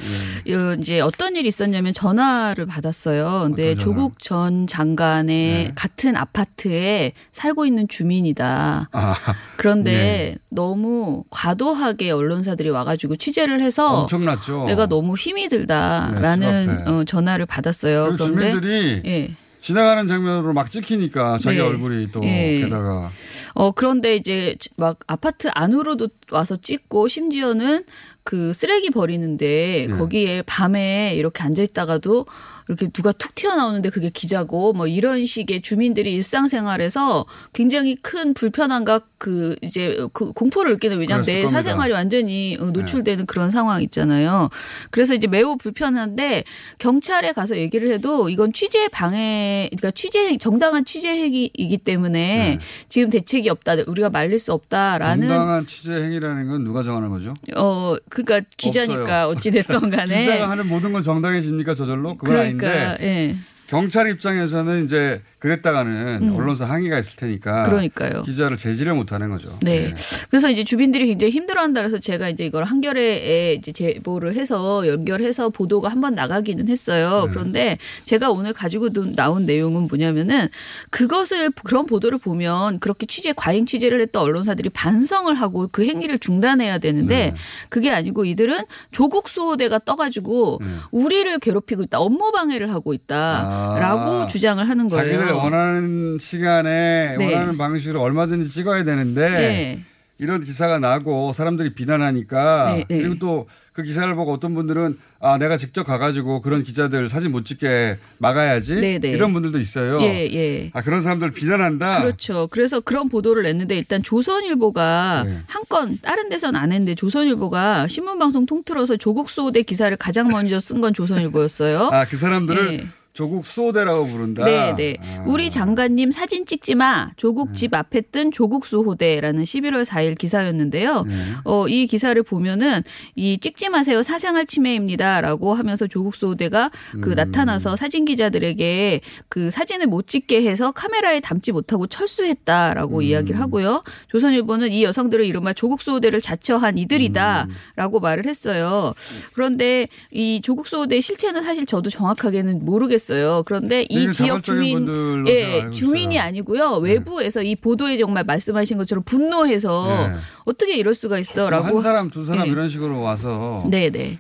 어, 0.49 0.75
이제 0.77 0.99
어떤 0.99 1.37
일이 1.37 1.47
있었냐면 1.47 1.93
전화를 1.93 2.65
받았어요. 2.65 3.43
근데 3.47 3.75
전화? 3.75 3.83
조국 3.85 4.19
전 4.19 4.67
장관의 4.67 5.63
네. 5.63 5.71
같은 5.75 6.17
아파트에 6.17 7.13
살고 7.31 7.65
있는 7.65 7.87
주민이다. 7.87 8.89
아, 8.91 9.15
그런데 9.55 9.91
예. 9.91 10.35
너무 10.49 11.23
과도하게 11.29 12.11
언론사들이 12.11 12.69
와가지고 12.69 13.15
취재를 13.15 13.61
해서 13.61 14.01
엄청났죠. 14.01 14.65
내가 14.65 14.85
너무 14.85 15.15
힘이 15.15 15.47
들다라는 15.47 16.65
네, 16.67 16.75
집 16.75 16.81
앞에. 16.81 16.91
어, 16.91 17.03
전화를 17.05 17.45
받았어요. 17.45 18.03
그런데 18.17 18.25
주민들이 18.25 19.01
예. 19.05 19.31
지나가는 19.59 20.07
장면으로 20.07 20.53
막 20.53 20.71
찍히니까 20.71 21.37
자기 21.37 21.57
네. 21.57 21.63
얼굴이 21.63 22.11
또 22.11 22.23
예. 22.23 22.61
게다가 22.61 23.11
어, 23.53 23.71
그런데 23.71 24.15
이제 24.15 24.55
막 24.77 24.99
아파트 25.05 25.49
안으로도 25.53 26.07
와서 26.31 26.55
찍고 26.55 27.07
심지어는 27.07 27.83
그 28.23 28.53
쓰레기 28.53 28.89
버리는데 28.89 29.87
네. 29.89 29.97
거기에 29.97 30.41
밤에 30.43 31.15
이렇게 31.15 31.43
앉아 31.43 31.63
있다가도 31.63 32.25
이렇게 32.69 32.87
누가 32.89 33.11
툭 33.11 33.33
튀어나오는데 33.33 33.89
그게 33.89 34.11
기자고 34.11 34.73
뭐 34.73 34.85
이런 34.85 35.25
식의 35.25 35.63
주민들이 35.63 36.13
일상생활에서 36.13 37.25
굉장히 37.51 37.95
큰 37.95 38.35
불편함과 38.35 39.01
그 39.17 39.55
이제 39.63 39.97
그 40.13 40.31
공포를 40.33 40.73
느끼는 40.73 40.99
왜냐하면 40.99 41.25
내 41.25 41.41
겁니다. 41.41 41.49
네. 41.49 41.63
사생활이 41.63 41.93
완전히 41.93 42.57
어, 42.59 42.65
노출되는 42.65 43.25
그런 43.25 43.49
상황 43.49 43.81
있잖아요. 43.81 44.49
그래서 44.91 45.15
이제 45.15 45.25
매우 45.25 45.57
불편한데 45.57 46.43
경찰에 46.77 47.33
가서 47.33 47.57
얘기를 47.57 47.91
해도 47.91 48.29
이건 48.29 48.53
취재 48.53 48.87
방해 48.89 49.67
그러니까 49.71 49.89
취재 49.91 50.37
정당한 50.37 50.85
취재 50.85 51.09
행위이기 51.09 51.79
때문에 51.79 52.59
지금 52.87 53.09
대책이 53.09 53.49
없다. 53.49 53.77
우리가 53.87 54.11
말릴 54.11 54.37
수 54.37 54.53
없다라는 54.53 55.21
네. 55.21 55.27
정당한 55.27 55.65
취재 55.65 55.95
행위라는 55.95 56.47
건 56.47 56.63
누가 56.63 56.83
정하는 56.83 57.09
거죠? 57.09 57.33
어 57.57 57.95
그러니까 58.09 58.47
기자니까. 58.57 59.27
어찌 59.27 59.51
됐던 59.51 59.89
간에 59.91 60.19
기자가 60.19 60.49
하는 60.49 60.67
모든 60.67 60.91
건 60.93 61.01
정당해집니까 61.01 61.75
저절로? 61.75 62.15
그건 62.17 62.35
그러니까 62.35 62.67
아닌데 62.69 62.97
예. 63.01 63.35
경찰 63.67 64.09
입장에서는 64.09 64.85
이제 64.85 65.21
그랬다가는 65.39 66.19
음. 66.21 66.35
언론사 66.35 66.65
항의가 66.65 66.99
있을 66.99 67.15
테니까 67.15 67.63
그러니까요. 67.63 68.23
기자를 68.23 68.57
제지를 68.57 68.93
못 68.93 69.11
하는 69.13 69.29
거죠. 69.29 69.57
네. 69.61 69.93
그래서 70.29 70.49
이제 70.49 70.63
주민들이 70.65 71.07
굉장히 71.07 71.31
힘들어한다 71.31 71.79
그래서 71.81 71.97
제가 71.97 72.27
이제 72.29 72.45
이걸 72.45 72.65
한겨레에 72.65 73.53
이제 73.53 73.71
제보를 73.71 74.35
해서 74.35 74.87
연결해서 74.87 75.49
보도가 75.49 75.87
한 75.89 75.99
번 75.99 76.15
나가기는 76.15 76.69
했어요. 76.69 77.23
네. 77.25 77.31
그런데 77.33 77.77
제가 78.05 78.29
오늘 78.31 78.53
가지고 78.53 78.89
나온 79.15 79.45
내용은 79.45 79.87
뭐냐면은 79.89 80.47
그것을 80.91 81.51
그런 81.63 81.85
보도를 81.85 82.17
보면 82.19 82.79
그렇게 82.79 83.05
취재 83.05 83.33
과잉 83.35 83.65
취재를 83.65 83.99
했던 84.01 84.23
언론사들이 84.23 84.69
반성을 84.69 85.33
하고 85.35 85.67
그 85.71 85.85
행위를 85.85 86.19
중단해야 86.19 86.77
되는데 86.77 87.31
네. 87.31 87.35
그게 87.67 87.91
아니고 87.91 88.23
이들은 88.25 88.63
조국 88.91 89.27
수호대가 89.27 89.79
떠가지고 89.79 90.59
우리를 90.91 91.37
괴롭히고 91.39 91.83
있다, 91.83 91.99
업무 91.99 92.31
방해를 92.31 92.71
하고 92.73 92.93
있다라고 92.93 94.11
아. 94.23 94.27
주장을 94.27 94.67
하는 94.67 94.87
거예요. 94.87 95.28
자기들 95.29 95.33
원하는 95.33 96.17
시간에 96.19 97.15
네. 97.17 97.25
원하는 97.25 97.57
방식으로 97.57 98.01
얼마든지 98.01 98.49
찍어야 98.49 98.83
되는데 98.83 99.29
네. 99.29 99.83
이런 100.17 100.43
기사가 100.43 100.79
나고 100.79 101.33
사람들이 101.33 101.73
비난하니까 101.73 102.73
네, 102.73 102.85
네. 102.87 102.97
그리고 102.97 103.19
또 103.19 103.47
그 103.79 103.83
기사를 103.83 104.13
보고 104.13 104.33
어떤 104.33 104.53
분들은 104.55 104.97
아 105.21 105.37
내가 105.37 105.55
직접 105.55 105.85
가가지고 105.85 106.41
그런 106.41 106.63
기자들 106.63 107.07
사진 107.07 107.31
못 107.31 107.45
찍게 107.45 107.97
막아야지 108.17 108.75
네, 108.75 108.99
네. 108.99 109.11
이런 109.11 109.31
분들도 109.31 109.57
있어요. 109.57 110.01
예, 110.01 110.27
예. 110.33 110.69
아 110.73 110.81
그런 110.81 111.01
사람들 111.01 111.31
비난한다. 111.31 112.01
그렇죠. 112.01 112.49
그래서 112.51 112.81
그런 112.81 113.07
보도를 113.07 113.43
냈는데 113.43 113.77
일단 113.77 114.03
조선일보가 114.03 115.23
네. 115.25 115.39
한건 115.47 115.97
다른 116.01 116.27
데서는 116.27 116.59
안 116.59 116.73
했는데 116.73 116.93
조선일보가 116.95 117.87
신문 117.87 118.19
방송 118.19 118.45
통틀어서 118.45 118.97
조국 118.97 119.29
수호대 119.29 119.61
기사를 119.61 119.95
가장 119.95 120.27
먼저 120.27 120.59
쓴 120.59 120.81
건 120.81 120.93
조선일보였어요. 120.93 121.89
아 121.93 122.05
그 122.05 122.17
사람들을 122.17 122.73
예. 122.73 122.85
조국 123.19 123.45
수호대라고 123.45 124.05
부른다. 124.05 124.45
네, 124.45 124.73
네. 124.77 124.95
아. 125.01 125.25
우리 125.27 125.51
장관님 125.51 126.09
사진 126.09 126.45
찍지 126.45 126.75
마. 126.75 127.07
네. 127.07 127.11
조국 127.17 127.53
집 127.53 127.73
앞에 127.73 127.99
뜬 127.99 128.31
조국 128.31 128.65
수호대라는 128.65 129.43
11월 129.43 129.83
4일 129.83 130.17
기사였는데요. 130.17 131.03
네. 131.03 131.13
어, 131.43 131.67
이 131.67 131.85
기사를 131.85 132.23
보면은 132.23 132.81
이 133.17 133.37
찍지 133.37 133.67
마세요. 133.67 134.03
사생활 134.03 134.45
침해입니다라고 134.45 135.53
하면서 135.53 135.85
조국 135.85 136.15
수호대가 136.15 136.71
그 137.01 137.09
음. 137.09 137.15
나타나서 137.15 137.75
사진 137.75 138.05
기자들에게 138.05 139.01
그 139.27 139.51
사진을 139.51 139.87
못 139.87 140.07
찍게 140.07 140.41
해서 140.49 140.71
카메라에 140.71 141.19
담지 141.19 141.51
못하고 141.51 141.87
철수했다라고 141.87 142.99
음. 142.99 143.01
이야기를 143.01 143.37
하고요. 143.37 143.81
조선일보는 144.07 144.71
이 144.71 144.85
여성들을 144.85 145.25
이른바 145.25 145.51
조국 145.51 145.81
수호대를 145.81 146.21
자처한 146.21 146.77
이들이다라고 146.77 147.99
말을 147.99 148.27
했어요. 148.27 148.93
그런데 149.33 149.89
이 150.09 150.39
조국 150.41 150.67
수호대 150.67 151.01
실체는 151.01 151.43
사실 151.43 151.65
저도 151.65 151.89
정확하게는 151.89 152.63
모르겠어요. 152.63 153.08
그런데 153.45 153.85
이 153.89 154.09
지역 154.11 154.43
주민 154.43 154.87
예, 155.27 155.69
주민이 155.71 156.15
있어요. 156.15 156.27
아니고요. 156.27 156.77
외부에서 156.77 157.41
이 157.43 157.55
보도에 157.55 157.97
정말 157.97 158.23
말씀하신 158.23 158.77
것처럼 158.77 159.03
분노해서 159.03 160.09
네. 160.09 160.15
어떻게 160.45 160.75
이럴 160.77 160.95
수가 160.95 161.19
있어라고 161.19 161.65
한 161.65 161.79
사람 161.79 162.09
두 162.09 162.25
사람 162.25 162.47
예. 162.47 162.51
이런 162.51 162.69
식으로 162.69 163.01
와서 163.01 163.63
네, 163.69 163.89
네. 163.89 164.19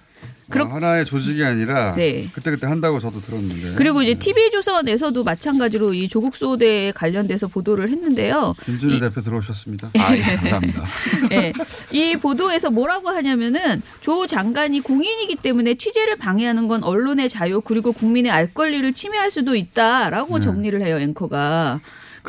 어, 0.51 0.65
하나의 0.65 1.05
조직이 1.05 1.43
아니라 1.43 1.93
네. 1.95 2.27
그때그때 2.33 2.65
한다고 2.67 2.99
저도 2.99 3.21
들었는데. 3.21 3.75
그리고 3.75 4.01
이제 4.01 4.15
TV조선에서도 4.15 5.23
마찬가지로 5.23 5.93
이 5.93 6.07
조국 6.09 6.35
소대에 6.35 6.91
관련돼서 6.91 7.47
보도를 7.47 7.89
했는데요. 7.89 8.55
김준일 8.65 8.95
이- 8.95 8.99
대표 8.99 9.21
들어오셨습니다. 9.21 9.91
아, 9.99 10.15
예, 10.15 10.19
감사합니다. 10.35 10.83
예. 11.33 11.53
이 11.91 12.15
보도에서 12.17 12.69
뭐라고 12.71 13.09
하냐면은 13.09 13.81
조 14.01 14.25
장관이 14.25 14.81
공인이기 14.81 15.35
때문에 15.37 15.75
취재를 15.75 16.15
방해하는 16.17 16.67
건 16.67 16.83
언론의 16.83 17.29
자유 17.29 17.61
그리고 17.61 17.91
국민의 17.91 18.31
알 18.31 18.53
권리를 18.53 18.91
침해할 18.93 19.29
수도 19.31 19.55
있다라고 19.55 20.39
네. 20.39 20.43
정리를 20.43 20.81
해요 20.81 20.97
앵커가. 20.99 21.79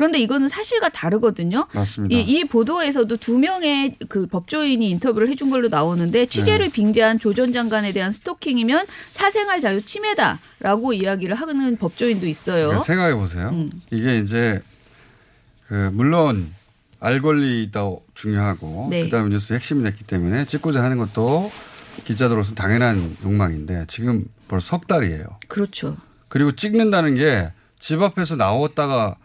그런데 0.01 0.17
이거는 0.19 0.47
사실과 0.47 0.89
다르거든요. 0.89 1.67
맞습니다. 1.75 2.15
이, 2.15 2.21
이 2.21 2.45
보도에서도 2.45 3.15
두 3.17 3.37
명의 3.37 3.95
그 4.09 4.25
법조인이 4.25 4.89
인터뷰를 4.89 5.29
해준 5.29 5.51
걸로 5.51 5.67
나오는데 5.67 6.25
취재를 6.25 6.69
네. 6.69 6.73
빙자한 6.73 7.19
조 7.19 7.31
전 7.35 7.53
장관에 7.53 7.93
대한 7.93 8.09
스토킹이면 8.09 8.87
사생활 9.11 9.61
자유 9.61 9.79
침해다라고 9.85 10.93
이야기를 10.93 11.35
하는 11.35 11.77
법조인도 11.77 12.25
있어요. 12.25 12.65
그러니까 12.69 12.83
생각해 12.83 13.13
보세요. 13.13 13.49
음. 13.49 13.69
이게 13.91 14.17
이제 14.17 14.59
그 15.67 15.91
물론 15.93 16.51
알 16.99 17.21
권리도 17.21 18.03
중요하고 18.15 18.87
네. 18.89 19.03
그다음에 19.03 19.29
뉴스 19.29 19.53
핵심이 19.53 19.83
됐기 19.83 20.03
때문에 20.05 20.45
찍고자 20.45 20.83
하는 20.83 20.97
것도 20.97 21.51
기자들로서 22.05 22.55
당연한 22.55 23.15
욕망인데 23.23 23.85
지금 23.87 24.25
벌써 24.47 24.65
석 24.65 24.87
달이에요. 24.87 25.25
그렇죠. 25.47 25.95
그리고 26.27 26.53
찍는다는 26.55 27.13
게 27.15 27.51
집 27.81 27.99
앞에서 27.99 28.35
나왔다가 28.35 29.15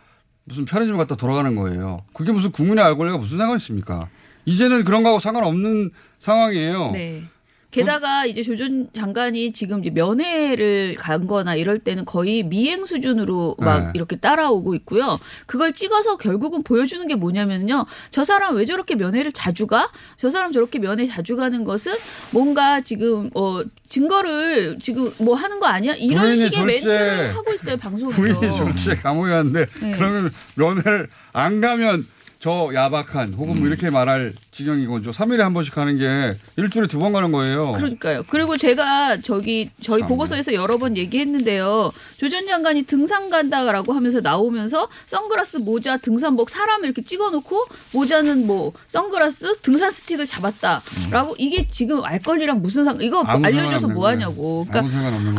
무슨 0.47 0.65
편의점 0.65 0.97
갔다 0.97 1.17
돌아가는 1.17 1.55
거예요. 1.55 2.03
그게 2.13 2.33
무슨 2.33 2.53
국민의 2.53 2.83
알 2.85 2.97
권리가 2.97 3.19
무슨 3.19 3.37
상관이 3.37 3.59
있습니까? 3.59 4.09
이제는 4.45 4.85
그런 4.85 5.03
거하고 5.03 5.19
상관없는 5.19 5.91
상황이에요. 6.19 6.93
네. 6.93 7.25
게다가 7.71 8.25
이제 8.27 8.43
조전 8.43 8.89
장관이 8.95 9.53
지금 9.53 9.81
이제 9.81 9.91
면회를 9.91 10.95
간 10.99 11.27
거나 11.27 11.55
이럴 11.57 11.79
때는 11.79 12.05
거의 12.05 12.43
미행 12.43 12.87
수준으로 12.87 13.57
막 13.59 13.85
네. 13.87 13.91
이렇게 13.95 14.17
따라오고 14.17 14.75
있고요. 14.77 15.19
그걸 15.47 15.73
찍어서 15.73 16.17
결국은 16.17 16.63
보여주는 16.63 17.07
게 17.07 17.15
뭐냐면요. 17.15 17.85
저 18.11 18.25
사람 18.25 18.57
왜 18.57 18.65
저렇게 18.65 18.95
면회를 18.95 19.33
자주 19.33 19.67
가? 19.67 19.91
저 20.17 20.31
사람 20.31 20.53
저렇게 20.53 20.79
면회 20.79 21.07
자주 21.07 21.37
가는 21.37 21.65
것은 21.65 21.95
뭔가 22.31 22.81
지금 22.81 23.31
어 23.35 23.61
증거를 23.89 24.79
지금 24.79 25.13
뭐 25.19 25.35
하는 25.35 25.61
거 25.61 25.67
아니야? 25.67 25.95
이런 25.97 26.35
식의 26.35 26.51
졸제. 26.51 26.65
멘트를 26.65 27.35
하고 27.35 27.53
있어요, 27.53 27.77
방송에서. 27.77 28.21
부인이 28.21 28.57
졸지에 28.57 28.97
감옥에 28.97 29.31
갔는데 29.31 29.67
네. 29.81 29.93
그러면 29.93 30.31
면회를 30.55 31.09
안 31.33 31.61
가면 31.61 32.07
저 32.39 32.71
야박한 32.73 33.35
혹은 33.35 33.59
뭐 33.59 33.67
이렇게 33.67 33.89
말할 33.91 34.35
지경이고 34.51 35.01
저 35.03 35.11
3일에 35.11 35.39
한 35.39 35.55
번씩 35.55 35.75
가는 35.75 35.99
게 35.99 36.37
일주일에 36.57 36.87
두 36.87 36.99
번 36.99 37.13
가는 37.13 37.31
거예요. 37.33 37.73
그러니까요. 37.73 38.23
그리고 38.29 38.57
제가 38.57 39.21
저기 39.23 39.71
저희 39.83 40.03
보고서에서 40.03 40.53
여러 40.55 40.77
번 40.79 40.97
얘기했는데요. 40.97 41.93
조 42.19 42.29
전 42.29 42.47
장관이 42.47 42.83
등산 42.83 43.31
간다라고 43.31 43.93
하면서 43.93 44.21
나오면서 44.21 44.89
선글라스, 45.07 45.59
모자, 45.59 45.97
등산복 45.97 46.51
사람을 46.51 46.87
이렇게 46.87 47.03
찍어놓고 47.03 47.65
모자는 47.95 48.47
뭐 48.47 48.73
선글라스, 48.89 49.61
등산 49.63 49.91
스틱을 49.91 50.27
잡았다라고 50.27 51.37
이게 51.39 51.67
지금 51.69 52.05
알 52.05 52.21
권리랑 52.21 52.61
무슨 52.63 52.85
상? 52.85 53.01
이거 53.01 53.23
알려줘서 53.23 53.89
상관없는 53.89 53.95
뭐 53.95 54.09
하냐고. 54.09 54.67
거예요. 54.71 54.87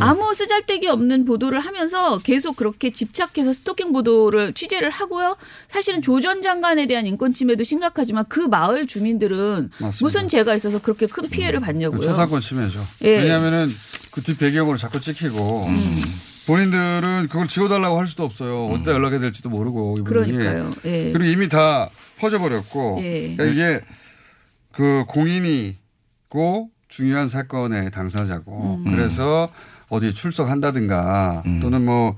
아무 0.00 0.34
쓰잘데기 0.34 0.88
없는 0.88 1.24
보도를 1.24 1.60
하면서 1.60 2.18
계속 2.18 2.56
그렇게 2.56 2.90
집착해서 2.90 3.52
스토킹 3.52 3.92
보도를 3.92 4.52
취재를 4.54 4.90
하고요. 4.90 5.36
사실은 5.68 6.02
조 6.02 6.18
전 6.20 6.42
장관에 6.42 6.87
대한 6.88 7.06
인권 7.06 7.32
침해도 7.32 7.62
심각하지만 7.62 8.24
그 8.28 8.40
마을 8.40 8.88
주민들은 8.88 9.70
맞습니다. 9.78 9.98
무슨 10.00 10.26
죄가 10.28 10.56
있어서 10.56 10.80
그렇게 10.80 11.06
큰 11.06 11.28
피해를 11.30 11.60
받냐고요. 11.60 12.00
초상권 12.00 12.40
침해죠. 12.40 12.84
예. 13.02 13.18
왜냐하면은 13.18 13.68
그 14.10 14.22
뒷 14.22 14.36
배경으로 14.36 14.76
자꾸 14.76 15.00
찍히고 15.00 15.66
음. 15.66 16.02
본인들은 16.46 17.28
그걸 17.30 17.46
지워달라고 17.46 17.98
할 17.98 18.08
수도 18.08 18.24
없어요. 18.24 18.66
어디다 18.72 18.90
연락해야 18.92 19.20
될지도 19.20 19.48
모르고 19.50 19.98
이분이. 19.98 20.04
그러니까요. 20.04 20.74
예. 20.86 21.12
그리고 21.12 21.24
이미 21.30 21.48
다 21.48 21.88
퍼져버렸고 22.18 22.98
예. 23.02 23.36
그러니까 23.36 23.44
이게 23.44 23.80
그 24.72 25.04
공인이고 25.06 26.70
중요한 26.88 27.28
사건의 27.28 27.92
당사자고 27.92 28.82
음. 28.84 28.90
그래서 28.90 29.52
어디 29.88 30.12
출석한다든가 30.12 31.44
또는 31.60 31.84
뭐 31.84 32.16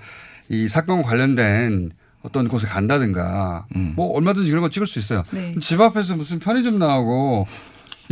이 0.51 0.67
사건 0.67 1.03
관련된 1.03 1.93
어떤 2.23 2.49
곳에 2.49 2.67
간다든가 2.67 3.67
뭐 3.97 4.15
얼마든지 4.17 4.51
그런 4.51 4.63
거 4.63 4.69
찍을 4.69 4.87
수 4.87 4.99
있어요. 4.99 5.23
네. 5.31 5.55
집 5.61 5.81
앞에서 5.81 6.17
무슨 6.17 6.39
편의점 6.39 6.79
나오고 6.79 7.47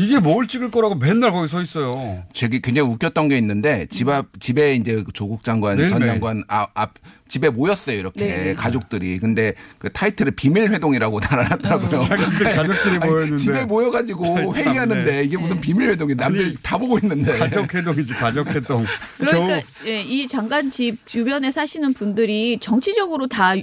이게 0.01 0.21
뭘 0.21 0.47
찍을 0.47 0.71
거라고 0.71 0.95
맨날 0.95 1.33
거기 1.33 1.49
서 1.49 1.61
있어요. 1.61 2.23
저기 2.33 2.61
굉장히 2.61 2.89
웃겼던 2.89 3.29
게 3.29 3.37
있는데 3.39 3.87
집 3.91 4.09
앞 4.09 4.27
집에 4.39 4.75
이제 4.77 5.03
그 5.03 5.13
조국 5.13 5.43
장관 5.43 5.77
전 5.77 5.89
매일매일. 5.89 6.07
장관 6.13 6.45
앞, 6.47 6.71
앞 6.75 6.95
집에 7.27 7.51
모였어요 7.51 7.99
이렇게 7.99 8.25
네. 8.25 8.55
가족들이 8.55 9.19
근데 9.19 9.55
그 9.81 9.91
타이틀을 9.93 10.37
비밀 10.37 10.71
회동이라고 10.71 11.19
달아놨더라고요. 11.21 11.99
자기들 12.01 12.51
가족끼리 12.55 12.99
모였는데. 13.01 13.37
집에 13.39 13.65
모여가지고 13.65 14.25
참, 14.25 14.53
회의하는데 14.55 15.05
네. 15.11 15.23
이게 15.25 15.37
무슨 15.37 15.61
비밀 15.61 15.91
회동이 15.91 16.15
남들 16.15 16.55
다 16.63 16.79
보고 16.79 16.97
있는데 17.03 17.37
가족 17.37 17.75
회동이지 17.75 18.15
가족 18.15 18.47
회동. 18.55 18.87
그러니까 19.19 19.61
예, 19.85 20.01
이 20.01 20.29
장관 20.29 20.71
집 20.71 21.05
주변에 21.07 21.51
사시는 21.51 21.93
분들이 21.95 22.57
정치적으로 22.61 23.27
다 23.27 23.55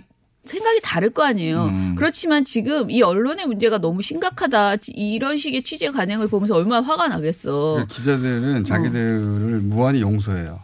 생각이 0.45 0.79
다를 0.83 1.09
거 1.09 1.23
아니에요. 1.23 1.65
음. 1.65 1.95
그렇지만 1.97 2.45
지금 2.45 2.89
이 2.91 3.01
언론의 3.01 3.45
문제가 3.47 3.79
너무 3.79 4.01
심각하다. 4.01 4.75
이런 4.93 5.37
식의 5.37 5.63
취재 5.63 5.89
관행을 5.91 6.27
보면서 6.27 6.55
얼마나 6.55 6.85
화가 6.85 7.07
나겠어. 7.07 7.77
그 7.79 7.87
기자들은 7.87 8.63
자기들을 8.63 9.59
무한히 9.63 10.01
용서해요. 10.01 10.59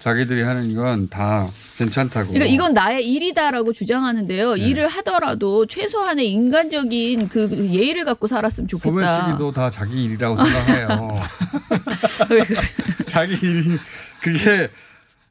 자기들이 0.00 0.42
하는 0.42 0.74
건 0.74 1.08
다 1.08 1.46
괜찮다고. 1.76 2.28
네. 2.28 2.38
그러니까 2.38 2.54
이건 2.54 2.74
나의 2.74 3.06
일이다라고 3.06 3.72
주장하는데요. 3.72 4.54
네. 4.54 4.60
일을 4.60 4.88
하더라도 4.88 5.66
최소한의 5.66 6.30
인간적인 6.30 7.28
그 7.28 7.50
예의를 7.50 8.04
갖고 8.04 8.26
살았으면 8.26 8.66
좋겠다. 8.68 8.88
소멸시기도 8.88 9.52
다 9.52 9.68
자기 9.70 10.04
일이라고 10.04 10.36
생각해요. 10.36 11.16
자기 13.06 13.34
일이 13.34 13.78
그게 14.22 14.70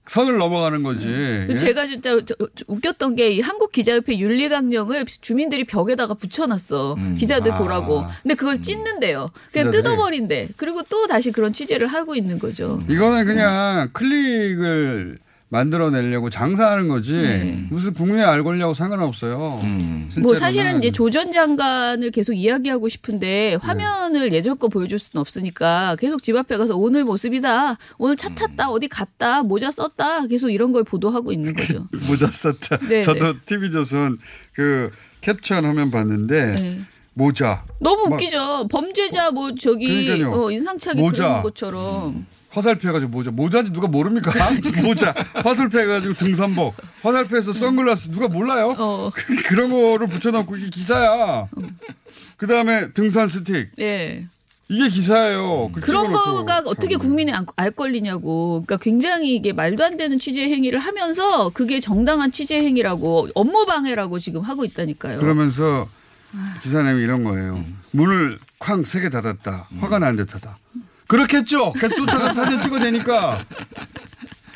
선을 0.08 0.38
넘어가는 0.38 0.82
거지. 0.84 1.08
예? 1.10 1.56
제가 1.56 1.86
진짜 1.88 2.18
웃겼던 2.68 3.16
게 3.16 3.32
이 3.32 3.39
한국 3.39 3.72
기자협회 3.72 4.18
윤리 4.18 4.49
강령을 4.49 5.06
주민들이 5.22 5.64
벽에다가 5.64 6.16
붙여놨어 6.16 6.97
기자들 7.18 7.52
아. 7.54 7.58
보라고. 7.58 8.04
근데 8.24 8.34
그걸 8.36 8.62
찢는데요. 8.62 9.30
그냥 9.52 9.70
기자들이? 9.70 9.84
뜯어버린대. 9.84 10.49
그리고 10.58 10.82
또 10.89 11.08
다시 11.08 11.32
그런 11.32 11.54
취재를 11.54 11.88
하고 11.88 12.16
있는 12.16 12.39
거죠. 12.39 12.82
이거는 12.89 13.26
그냥 13.26 13.89
클릭을 13.93 15.18
만들어내려고 15.52 16.30
장사하는 16.30 16.88
거지 16.88 17.14
네. 17.14 17.66
무슨 17.70 17.91
국민의 17.91 18.24
알 18.24 18.41
권리하고 18.41 18.74
상관없어요. 18.74 19.60
실제로는. 19.62 20.22
뭐 20.24 20.34
사실은 20.34 20.78
이제 20.80 20.91
조 20.91 21.12
전 21.12 21.30
장관을 21.30 22.10
계속 22.12 22.32
이야기하고 22.34 22.88
싶은데 22.88 23.56
화면을 23.56 24.32
예전 24.32 24.58
거 24.58 24.70
보여줄 24.70 24.97
수는 24.97 25.20
없으니까 25.20 25.97
계속 25.99 26.24
집 26.24 26.38
앞에 26.38 26.56
가서 26.56 26.78
오늘 26.78 27.04
모습이다. 27.04 27.78
오늘 27.97 28.16
차 28.16 28.30
탔다. 28.34 28.70
어디 28.70 28.88
갔다. 28.88 29.43
모자 29.43 29.70
썼다. 29.72 30.28
계속 30.28 30.49
이런 30.49 30.72
걸 30.72 30.86
보도하고 30.86 31.34
있는 31.34 31.54
거죠. 31.54 31.86
모자 32.08 32.28
썼다. 32.28 32.78
네, 32.88 33.02
저도 33.02 33.34
네. 33.34 33.39
TV조선 33.45 34.20
그 34.54 34.89
캡처한 35.20 35.66
화면 35.66 35.91
봤는데 35.91 36.56
네. 36.56 36.80
모자. 37.14 37.66
너무 37.82 38.08
막 38.10 38.14
웃기죠. 38.16 38.70
범죄자 38.70 39.32
뭐 39.32 39.54
저기 39.54 40.06
그러니까요. 40.06 40.32
어, 40.45 40.49
인상착의 40.49 41.02
모자. 41.04 41.28
그런 41.28 41.43
것처럼. 41.43 42.26
화살표 42.52 42.89
해가지고 42.89 43.12
모자. 43.12 43.32
모자인지 43.32 43.72
누가 43.74 43.88
모릅니까? 43.88 44.32
모자. 44.84 45.14
화살표 45.43 45.80
해가지고 45.80 46.14
등산복. 46.16 46.76
화살표에서 47.02 47.54
선글라스. 47.54 48.12
누가 48.12 48.28
몰라요? 48.28 48.76
어. 48.78 49.12
그런 49.47 49.72
거를 49.72 50.08
붙여놓고 50.08 50.58
이게 50.58 50.68
기사야. 50.68 51.47
그 52.38 52.47
다음에 52.47 52.91
등산 52.91 53.28
스틱. 53.28 53.70
예. 53.80 54.26
이게 54.68 54.88
기사예요. 54.89 55.70
그런 55.74 55.86
찍어놓고. 56.08 56.14
거가 56.38 56.64
어떻게 56.66 56.95
국민의 56.95 57.34
알- 57.36 57.45
알 57.58 57.72
권리냐고. 57.72 58.64
그러니까 58.66 58.78
굉장히 58.78 59.36
이게 59.36 59.52
말도 59.54 59.84
안 59.84 59.97
되는 59.97 60.18
취재 60.20 60.43
행위를 60.43 60.80
하면서 60.80 61.49
그게 61.49 61.80
정당한 61.80 62.32
취재 62.32 62.58
행위라고 62.58 63.28
업무 63.36 63.66
방해라고 63.66 64.20
지금 64.20 64.41
하고 64.41 64.64
있다니까요. 64.66 65.20
그러면서 65.20 65.89
기사 66.64 66.82
내용이 66.82 67.04
이런 67.04 67.24
거예요. 67.26 67.64
문을 67.91 68.39
쾅 68.60 68.82
세 68.84 69.02
개 69.02 69.10
닫았다. 69.10 69.68
화가 69.80 69.99
난 69.99 70.16
듯하다. 70.16 70.58
그렇겠죠. 71.12 71.74
개수타가 71.74 72.32
사진 72.32 72.62
찍어내니까. 72.62 73.43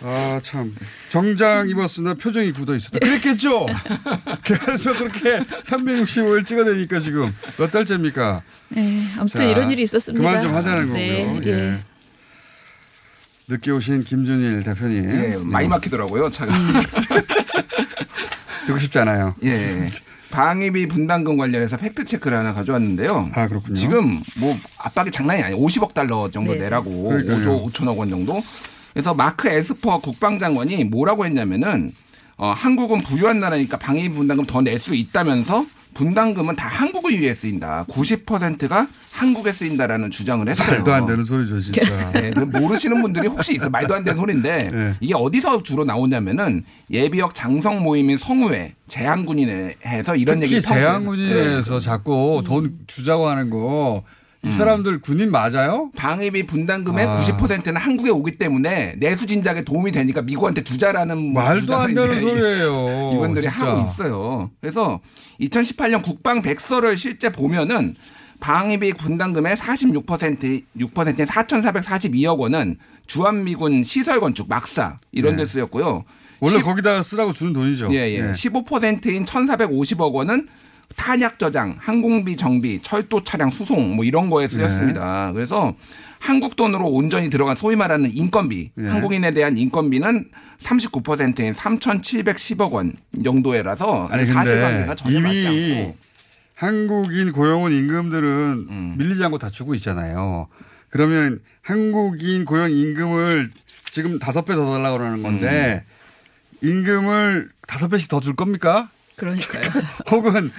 아, 0.02 0.40
참. 0.42 0.74
정장 1.10 1.68
입었으나 1.68 2.14
표정이 2.14 2.54
굳어 2.54 2.76
있었다. 2.76 3.00
그랬겠죠. 3.00 3.66
계속 4.44 4.98
그렇게 4.98 5.40
365일 5.64 6.46
찍어내니까 6.46 7.02
지금 7.02 7.36
몇 7.58 7.72
달째입니까? 7.72 8.42
네, 8.70 9.02
아무튼 9.20 9.38
자, 9.38 9.44
이런 9.44 9.70
일이 9.70 9.82
있었습니다. 9.82 10.26
그만 10.26 10.42
좀 10.42 10.56
하자는 10.56 10.88
거고요. 10.88 10.98
네, 10.98 11.42
예. 11.46 11.52
예. 11.52 11.84
늦게 13.50 13.72
오신 13.72 14.06
김준일 14.06 14.64
대표님. 14.64 15.12
예, 15.12 15.36
많이 15.38 15.68
막히더라고요 15.68 16.30
차가. 16.30 16.54
듣고 18.66 18.80
싶지 18.80 18.98
않아요. 19.00 19.36
예. 19.44 19.92
방위비 20.36 20.88
분담금 20.88 21.38
관련해서 21.38 21.78
팩트 21.78 22.04
체크를 22.06 22.38
하나 22.38 22.54
가져왔는데요. 22.54 23.30
아 23.34 23.48
그렇군요. 23.48 23.74
지금 23.74 24.22
뭐 24.38 24.56
압박이 24.80 25.10
장난이 25.12 25.42
아니에요. 25.42 25.62
50억 25.62 25.94
달러 25.94 26.30
정도 26.30 26.52
네. 26.54 26.60
내라고 26.60 27.10
그러니까요. 27.10 27.38
5조 27.40 27.72
5천억 27.72 27.98
원 27.98 28.10
정도. 28.10 28.44
그래서 28.94 29.14
마크 29.14 29.48
에스퍼 29.50 30.00
국방장관이 30.02 30.84
뭐라고 30.86 31.26
했냐면은 31.26 31.94
어, 32.38 32.52
한국은 32.56 32.98
부유한 33.00 33.40
나라니까 33.40 33.78
방위비 33.78 34.10
분담금 34.14 34.46
더 34.46 34.62
낼 34.62 34.78
수 34.78 34.94
있다면서 34.94 35.66
분담금은 35.96 36.56
다 36.56 36.68
한국을 36.68 37.20
위해 37.20 37.34
쓰인다. 37.34 37.86
90%가 37.90 38.88
한국에 39.12 39.52
쓰인다라는 39.54 40.12
주장을 40.12 40.48
했어요. 40.48 40.68
말도 40.68 40.94
안 40.94 41.06
되는 41.08 41.24
소리죠, 41.24 41.62
진짜. 41.62 42.12
네, 42.12 42.32
그 42.32 42.42
모르시는 42.42 43.02
분들이 43.02 43.28
혹시 43.28 43.56
있어 43.56 43.70
말도 43.70 43.96
안 43.96 44.04
되는 44.04 44.20
소리인데 44.20 44.70
네. 44.72 44.94
이게 45.00 45.14
어디서 45.16 45.64
주로 45.64 45.86
나오냐면은 45.86 46.66
예비역 46.92 47.34
장성 47.34 47.82
모임인 47.82 48.18
성우회 48.18 48.76
제한군인회에서 48.88 50.18
이런 50.18 50.42
특히 50.42 50.56
얘기 50.56 50.62
재향군인에서 50.62 51.80
자꾸 51.80 52.44
돈 52.46 52.78
주자고 52.88 53.28
하는 53.28 53.50
거 53.50 54.04
이 54.46 54.52
사람들 54.52 55.00
군인 55.02 55.32
맞아요? 55.32 55.92
방위비 55.96 56.46
분담금의 56.46 57.08
아. 57.08 57.22
90%는 57.24 57.78
한국에 57.78 58.10
오기 58.12 58.34
때문에 58.34 58.96
내수 58.98 59.26
진작에 59.26 59.64
도움이 59.64 59.92
되니까 59.92 60.22
미국한테 60.22 60.64
주자라는 60.64 61.34
뭐 61.34 61.44
말도 61.44 61.76
안 61.76 61.94
되는 61.94 62.20
소리예요. 62.22 63.12
이분들이 63.16 63.50
진짜. 63.50 63.68
하고 63.68 63.82
있어요. 63.82 64.52
그래서 64.62 65.00
2018년 65.42 66.04
국방 66.04 66.42
백서를 66.42 66.96
실제 66.98 67.30
보면은 67.30 67.96
방위비 68.40 68.94
분담금의 68.94 69.56
46% 69.56 70.64
6%인 70.78 71.26
4,442억 71.26 72.38
원은 72.38 72.78
주한미군 73.08 73.84
시설 73.84 74.20
건축 74.20 74.48
막사 74.50 74.98
이런 75.12 75.36
네. 75.36 75.44
데 75.44 75.46
쓰였고요. 75.46 76.04
원래 76.40 76.58
10 76.58 76.64
거기다 76.64 77.02
쓰라고 77.02 77.34
주는 77.34 77.54
돈이죠. 77.54 77.90
예, 77.94 78.12
예. 78.12 78.32
15%인 78.34 79.26
1,450억 79.26 80.14
원은 80.14 80.48
탄약 80.96 81.40
저장, 81.40 81.76
항공비 81.80 82.36
정비, 82.36 82.80
철도 82.82 83.24
차량 83.24 83.50
수송 83.50 83.96
뭐 83.96 84.06
이런 84.06 84.30
거에 84.30 84.48
쓰였습니다. 84.48 85.32
그래서 85.34 85.76
한국 86.20 86.56
돈으로 86.56 86.88
온전히 86.88 87.30
들어간 87.30 87.56
소위 87.56 87.76
말하는 87.76 88.12
인건비, 88.14 88.72
예. 88.80 88.88
한국인에 88.88 89.32
대한 89.32 89.58
인건비는 89.58 90.30
39%인 90.60 91.54
3,710억 91.54 92.72
원 92.72 92.94
정도에라서 93.24 94.08
사실관계가 94.10 94.96
전혀 94.96 95.20
맞지 95.22 95.48
않고 95.48 95.98
한국인 96.56 97.32
고용원 97.34 97.74
임금들은 97.74 98.68
음. 98.70 98.96
밀리지 98.98 99.24
않고 99.26 99.38
다 99.38 99.50
주고 99.50 99.76
있잖아요. 99.76 100.48
그러면 100.90 101.42
한국인 101.62 102.46
고용 102.46 102.72
임금을 102.72 103.52
지금 103.90 104.18
다섯 104.20 104.44
배 104.46 104.56
더 104.56 104.66
달라고 104.72 104.98
그러는 104.98 105.22
건데 105.22 105.84
음. 106.64 106.68
임금을 106.68 107.50
다섯 107.68 107.90
배씩 107.90 108.08
더 108.10 108.20
줄 108.22 108.36
겁니까? 108.36 108.90
그러니까요. 109.16 109.64
혹은 110.12 110.52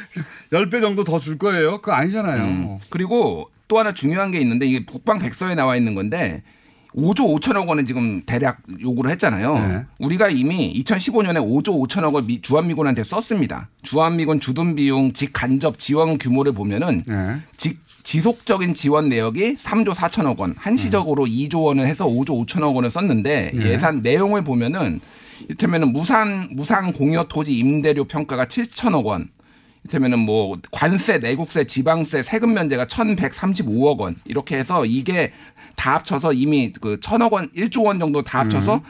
열배 0.53 0.81
정도 0.81 1.05
더 1.05 1.19
줄 1.21 1.39
거예요? 1.39 1.81
그거 1.81 1.93
아니잖아요. 1.93 2.43
음. 2.45 2.79
그리고 2.91 3.51
또 3.69 3.79
하나 3.79 3.93
중요한 3.93 4.31
게 4.31 4.39
있는데 4.41 4.67
이게 4.67 4.85
국방 4.85 5.19
백서에 5.19 5.55
나와 5.55 5.77
있는 5.77 5.95
건데 5.95 6.43
5조 6.95 7.39
5천억 7.39 7.69
원은 7.69 7.85
지금 7.85 8.23
대략 8.25 8.63
요구를 8.81 9.11
했잖아요. 9.11 9.55
네. 9.69 9.85
우리가 9.99 10.31
이미 10.31 10.73
2015년에 10.83 11.37
5조 11.37 11.87
5천억 11.87 12.15
원 12.15 12.27
미- 12.27 12.41
주한미군한테 12.41 13.05
썼습니다. 13.05 13.69
주한미군 13.83 14.41
주둔 14.41 14.75
비용 14.75 15.13
직간접 15.13 15.79
지원 15.79 16.17
규모를 16.17 16.53
보면은 16.53 17.03
네. 17.07 17.37
직 17.59 17.85
지속적인 18.03 18.73
지원 18.73 19.09
내역이 19.09 19.57
3조 19.57 19.89
4천억 19.93 20.39
원, 20.39 20.55
한시적으로 20.57 21.25
2조 21.27 21.65
원을 21.65 21.87
해서 21.89 22.07
5조 22.07 22.47
5천억 22.47 22.75
원을 22.77 22.89
썼는데 22.89 23.51
네. 23.53 23.67
예산 23.73 24.01
내용을 24.01 24.43
보면은 24.43 25.01
이를테면은 25.45 25.93
무상 25.93 26.49
무상 26.53 26.93
공여 26.93 27.25
토지 27.25 27.59
임대료 27.59 28.05
평가가 28.05 28.47
7천억 28.47 29.05
원, 29.05 29.31
이를테면은 29.85 30.19
뭐 30.19 30.57
관세, 30.73 31.19
내국세, 31.19 31.65
지방세, 31.65 32.23
세금 32.23 32.55
면제가 32.55 32.87
1,135억 32.87 33.99
원. 33.99 34.17
이렇게 34.25 34.59
해서 34.59 34.85
이게 34.85 35.33
다 35.77 35.95
합쳐서 35.95 36.33
이미 36.33 36.73
그 36.73 36.99
천억 37.01 37.33
원, 37.33 37.49
1조 37.51 37.85
원 37.85 37.99
정도 37.99 38.23
다 38.23 38.41
합쳐서 38.41 38.75
어, 38.75 38.83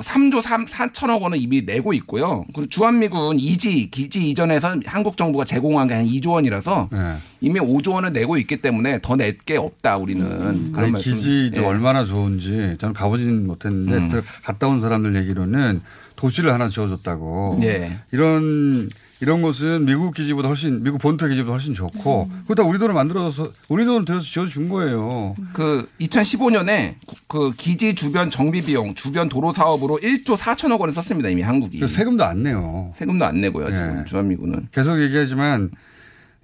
3조 0.00 0.40
3, 0.40 0.64
4천억 0.64 1.20
원을 1.20 1.38
이미 1.38 1.62
내고 1.62 1.92
있고요. 1.92 2.46
그리고 2.54 2.68
주한미군 2.70 3.38
이지 3.38 3.90
기지 3.90 4.30
이전에서 4.30 4.76
한국 4.86 5.16
정부가 5.18 5.44
제공한 5.44 5.86
게 5.88 5.94
한 5.94 6.06
2조 6.06 6.30
원이라서 6.32 6.88
네. 6.90 7.16
이미 7.42 7.60
5조 7.60 7.92
원을 7.92 8.12
내고 8.12 8.38
있기 8.38 8.62
때문에 8.62 9.00
더 9.02 9.16
낼 9.16 9.36
게 9.44 9.56
없다 9.58 9.98
우리는 9.98 10.72
그런 10.72 10.84
아니, 10.84 10.92
말씀. 10.92 11.12
기지도 11.12 11.62
예. 11.62 11.66
얼마나 11.66 12.04
좋은지 12.06 12.74
저는 12.78 12.94
가보지는 12.94 13.46
못했는데 13.46 13.94
음. 13.96 14.08
들- 14.08 14.22
갔다 14.42 14.68
온 14.68 14.80
사람들 14.80 15.14
얘기로는 15.16 15.82
도시를 16.16 16.52
하나 16.52 16.68
지어줬다고. 16.70 17.58
예. 17.62 17.98
이런 18.12 18.88
이런 19.22 19.40
곳은 19.40 19.84
미국 19.84 20.14
기지보다 20.14 20.48
훨씬 20.48 20.82
미국 20.82 21.00
본토 21.00 21.28
기지보다 21.28 21.52
훨씬 21.52 21.74
좋고 21.74 22.28
그거 22.42 22.54
다 22.56 22.64
우리 22.64 22.80
돈을 22.80 22.92
만들어서 22.92 23.52
우리 23.68 23.84
돈을 23.84 24.04
들여서 24.04 24.24
지어준 24.24 24.68
거예요. 24.68 25.36
그 25.52 25.88
2015년에 26.00 26.96
그 27.28 27.52
기지 27.56 27.94
주변 27.94 28.30
정비 28.30 28.62
비용, 28.62 28.94
주변 28.94 29.28
도로 29.28 29.52
사업으로 29.52 30.00
1조 30.02 30.36
4천억 30.36 30.80
원을 30.80 30.92
썼습니다 30.92 31.28
이미 31.28 31.40
한국이. 31.40 31.78
그래서 31.78 31.94
세금도 31.94 32.24
안 32.24 32.42
내요. 32.42 32.90
세금도 32.96 33.24
안 33.24 33.40
내고요 33.40 33.72
지금 33.72 34.00
예. 34.00 34.04
주한미군은. 34.06 34.70
계속 34.72 35.00
얘기하지만 35.00 35.70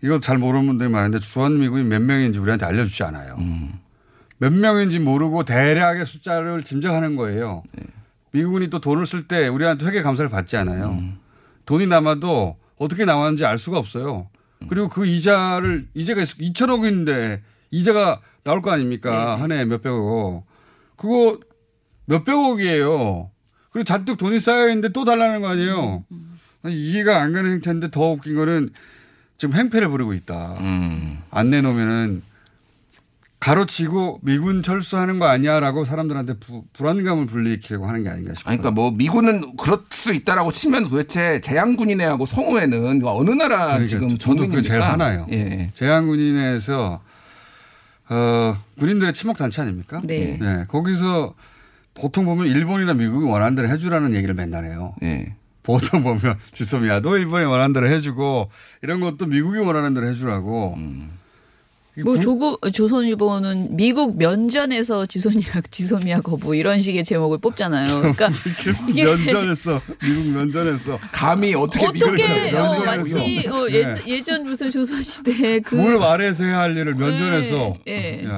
이거 0.00 0.20
잘 0.20 0.38
모르는 0.38 0.68
분들이 0.68 0.88
많은데 0.88 1.18
주한미군이 1.18 1.82
몇 1.82 2.00
명인지 2.00 2.38
우리한테 2.38 2.64
알려주지 2.64 3.02
않아요. 3.02 3.34
음. 3.38 3.72
몇 4.38 4.52
명인지 4.52 5.00
모르고 5.00 5.42
대략의 5.42 6.06
숫자를 6.06 6.62
짐작하는 6.62 7.16
거예요. 7.16 7.64
네. 7.72 7.82
미국군이 8.30 8.70
또 8.70 8.78
돈을 8.78 9.04
쓸 9.04 9.26
때 9.26 9.48
우리한테 9.48 9.84
회계 9.84 10.02
감사를 10.02 10.30
받지 10.30 10.56
않아요. 10.56 10.90
음. 10.90 11.18
돈이 11.66 11.88
남아도 11.88 12.56
어떻게 12.78 13.04
나왔는지 13.04 13.44
알 13.44 13.58
수가 13.58 13.78
없어요. 13.78 14.28
음. 14.62 14.66
그리고 14.68 14.88
그 14.88 15.06
이자를 15.06 15.88
이자가 15.94 16.22
2천억인데 16.22 17.40
이자가 17.70 18.20
나올 18.44 18.62
거 18.62 18.70
아닙니까? 18.70 19.10
네. 19.10 19.42
한 19.42 19.52
해에 19.52 19.64
몇백억. 19.64 20.44
그거 20.96 21.38
몇백억이에요. 22.06 23.30
그리고 23.70 23.84
잔뜩 23.84 24.16
돈이 24.16 24.40
쌓여 24.40 24.68
있는데 24.68 24.88
또 24.88 25.04
달라는 25.04 25.42
거 25.42 25.48
아니에요. 25.48 26.04
음, 26.10 26.38
이해가 26.66 27.20
안 27.20 27.32
가는 27.32 27.52
행태인데 27.52 27.90
더 27.90 28.12
웃긴 28.12 28.34
거는 28.34 28.70
지금 29.36 29.54
행패를 29.54 29.88
부리고 29.88 30.14
있다. 30.14 30.56
음. 30.60 31.22
안 31.30 31.50
내놓으면은 31.50 32.22
가로치고 33.41 34.20
미군 34.22 34.62
철수하는 34.62 35.18
거 35.18 35.26
아니야라고 35.26 35.84
사람들한테 35.84 36.34
부- 36.41 36.64
불안감을 36.72 37.26
불리키려고 37.26 37.86
하는 37.86 38.03
게 38.03 38.09
아닌가 38.09 38.34
싶어요. 38.34 38.51
아니, 38.51 38.59
그러니까 38.59 38.70
뭐 38.80 38.91
미군은 38.91 39.57
그럴 39.57 39.78
수 39.91 40.12
있다라고 40.12 40.51
치면 40.53 40.89
도대체 40.89 41.41
제한군인회하고 41.41 42.26
성우회는 42.26 43.01
어느 43.05 43.30
나라 43.30 43.66
그러니까 43.66 43.86
지금 43.86 44.09
저도 44.09 44.49
그게 44.49 44.62
제일? 44.62 44.82
화나요. 44.82 45.26
예. 45.30 45.70
제한군인에서 45.74 47.01
어, 48.11 48.57
군인들의 48.78 49.12
친목 49.12 49.36
단체 49.36 49.62
아닙니까? 49.62 50.01
네. 50.03 50.39
거기서 50.68 51.34
보통 51.95 52.24
보면 52.24 52.47
일본이나 52.49 52.95
미국이 52.95 53.26
원하는 53.26 53.55
대로 53.55 53.68
해주라는 53.68 54.14
얘기를 54.14 54.34
맨날 54.34 54.64
해요. 54.64 54.95
예. 55.03 55.34
보통 55.62 56.03
보면 56.03 56.39
지소미아도 56.53 57.18
일본이 57.18 57.45
원하는 57.45 57.72
대로 57.72 57.86
해주고 57.89 58.51
이런 58.82 59.01
것도 59.01 59.26
미국이 59.26 59.59
원하는 59.59 59.95
대로 59.95 60.09
해주라고. 60.09 60.74
음. 60.76 61.11
뭐 62.05 62.18
조국 62.18 62.61
조선일보는 62.72 63.76
미국 63.76 64.16
면전에서 64.16 65.07
지소미아 65.07 65.61
지소미아 65.70 66.20
거부 66.20 66.55
이런 66.55 66.80
식의 66.80 67.05
제목을 67.05 67.38
뽑잖아요. 67.38 67.99
그러니까 67.99 68.28
이게 68.88 69.05
면전에서 69.05 69.80
미국 70.03 70.26
면전에서 70.26 70.99
감히 71.12 71.55
어떻게 71.55 71.86
어떻게 71.86 72.24
어, 72.57 72.72
면전에서. 72.74 73.18
마치 73.18 73.49
어, 73.49 73.66
예, 73.70 73.84
네. 73.84 73.94
예전 74.07 74.44
무슨 74.44 74.70
조선 74.70 75.03
시대 75.03 75.61
그 75.61 75.74
무릎 75.74 76.03
아래에서 76.03 76.44
해야 76.44 76.59
할 76.61 76.76
일을 76.76 76.94
면전에서. 76.94 77.76
예, 77.88 78.22
예. 78.22 78.28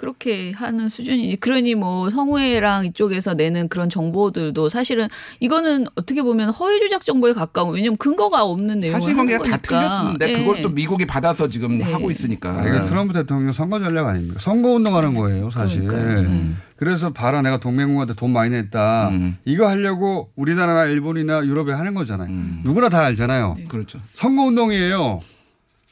야. 0.00 0.10
그렇게 0.10 0.52
하는 0.52 0.88
수준이 0.88 1.36
그러니 1.36 1.74
뭐 1.74 2.08
성우회랑 2.08 2.86
이쪽에서 2.86 3.34
내는 3.34 3.68
그런 3.68 3.90
정보들도 3.90 4.70
사실은 4.70 5.08
이거는 5.40 5.86
어떻게 5.94 6.22
보면 6.22 6.50
허위 6.50 6.80
조작 6.80 7.04
정보에 7.04 7.34
가까운 7.34 7.74
왜냐면 7.74 7.98
근거가 7.98 8.42
없는 8.44 8.80
내용을 8.80 8.98
사실관계가 8.98 9.44
다. 9.44 9.56
틀렸는데 9.58 10.28
예. 10.30 10.32
그걸 10.32 10.62
또 10.62 10.70
미국이 10.70 11.06
받아서 11.06 11.48
지금 11.48 11.78
네. 11.78 11.84
하고 11.84 12.10
있으니까. 12.10 12.50
아, 12.50 12.66
이게 12.66 12.82
트럼프 12.82 13.12
대통령 13.12 13.52
선거 13.52 13.78
전략 13.78 14.06
아닙니까? 14.06 14.38
선거 14.40 14.70
운동하는 14.70 15.14
거예요, 15.14 15.50
사실. 15.50 15.82
음. 15.82 16.56
그래서 16.76 17.12
봐라, 17.12 17.42
내가 17.42 17.58
동맹국한테 17.60 18.14
돈 18.14 18.30
많이 18.30 18.50
냈다. 18.50 19.08
음. 19.10 19.36
이거 19.44 19.68
하려고 19.68 20.30
우리나라나 20.34 20.86
일본이나 20.86 21.44
유럽에 21.44 21.72
하는 21.72 21.92
거잖아요. 21.92 22.30
누구나 22.64 22.88
다 22.88 23.04
알잖아요. 23.04 23.58
그렇죠. 23.68 24.00
선거 24.14 24.44
운동이에요. 24.44 25.20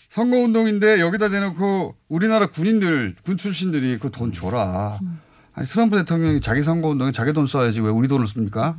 선거 0.09 0.39
운동인데 0.39 1.01
여기다 1.01 1.29
대놓고 1.29 1.97
우리나라 2.09 2.47
군인들, 2.47 3.17
군 3.25 3.37
출신들이 3.37 3.99
그 3.99 4.11
돈 4.11 4.33
줘라. 4.33 4.99
아니, 5.53 5.67
트럼프 5.67 5.97
대통령이 5.99 6.41
자기 6.41 6.63
선거 6.63 6.89
운동에 6.89 7.13
자기 7.13 7.33
돈 7.33 7.47
써야지 7.47 7.81
왜 7.81 7.91
우리 7.91 8.09
돈을 8.09 8.27
씁니까? 8.27 8.77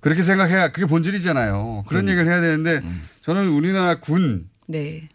그렇게 0.00 0.22
생각해야 0.22 0.70
그게 0.72 0.86
본질이잖아요. 0.86 1.84
그런 1.88 2.08
얘기를 2.08 2.26
해야 2.26 2.40
되는데 2.40 2.82
저는 3.22 3.48
우리나라 3.48 3.98
군, 3.98 4.48
네. 4.66 5.08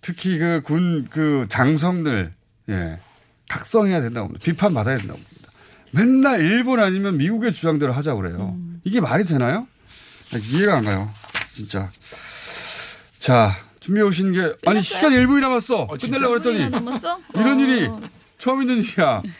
특히 0.00 0.38
그군그 0.38 1.46
장성들 1.48 2.32
예 2.68 2.98
각성해야 3.48 4.00
된다고 4.02 4.28
봅니다. 4.28 4.44
비판받아야 4.44 4.98
된다고 4.98 5.18
봅니다. 5.18 5.50
맨날 5.92 6.40
일본 6.42 6.80
아니면 6.80 7.16
미국의 7.16 7.52
주장대로 7.52 7.92
하자고 7.92 8.20
그래요. 8.20 8.56
이게 8.84 9.00
말이 9.00 9.24
되나요? 9.24 9.66
이해가 10.34 10.76
안 10.78 10.84
가요. 10.84 11.10
진짜. 11.54 11.90
자, 13.18 13.54
준비해 13.82 14.06
오신 14.06 14.32
게 14.32 14.54
아니 14.64 14.80
시간 14.80 15.10
1분이 15.12 15.40
남았어. 15.40 15.88
끝내려고 15.88 16.40
그랬더니 16.40 16.70
남았어? 16.70 17.18
이런 17.34 17.58
어. 17.58 17.60
일이 17.60 17.90
처음 18.38 18.62
있는 18.62 18.78
일이야. 18.80 19.22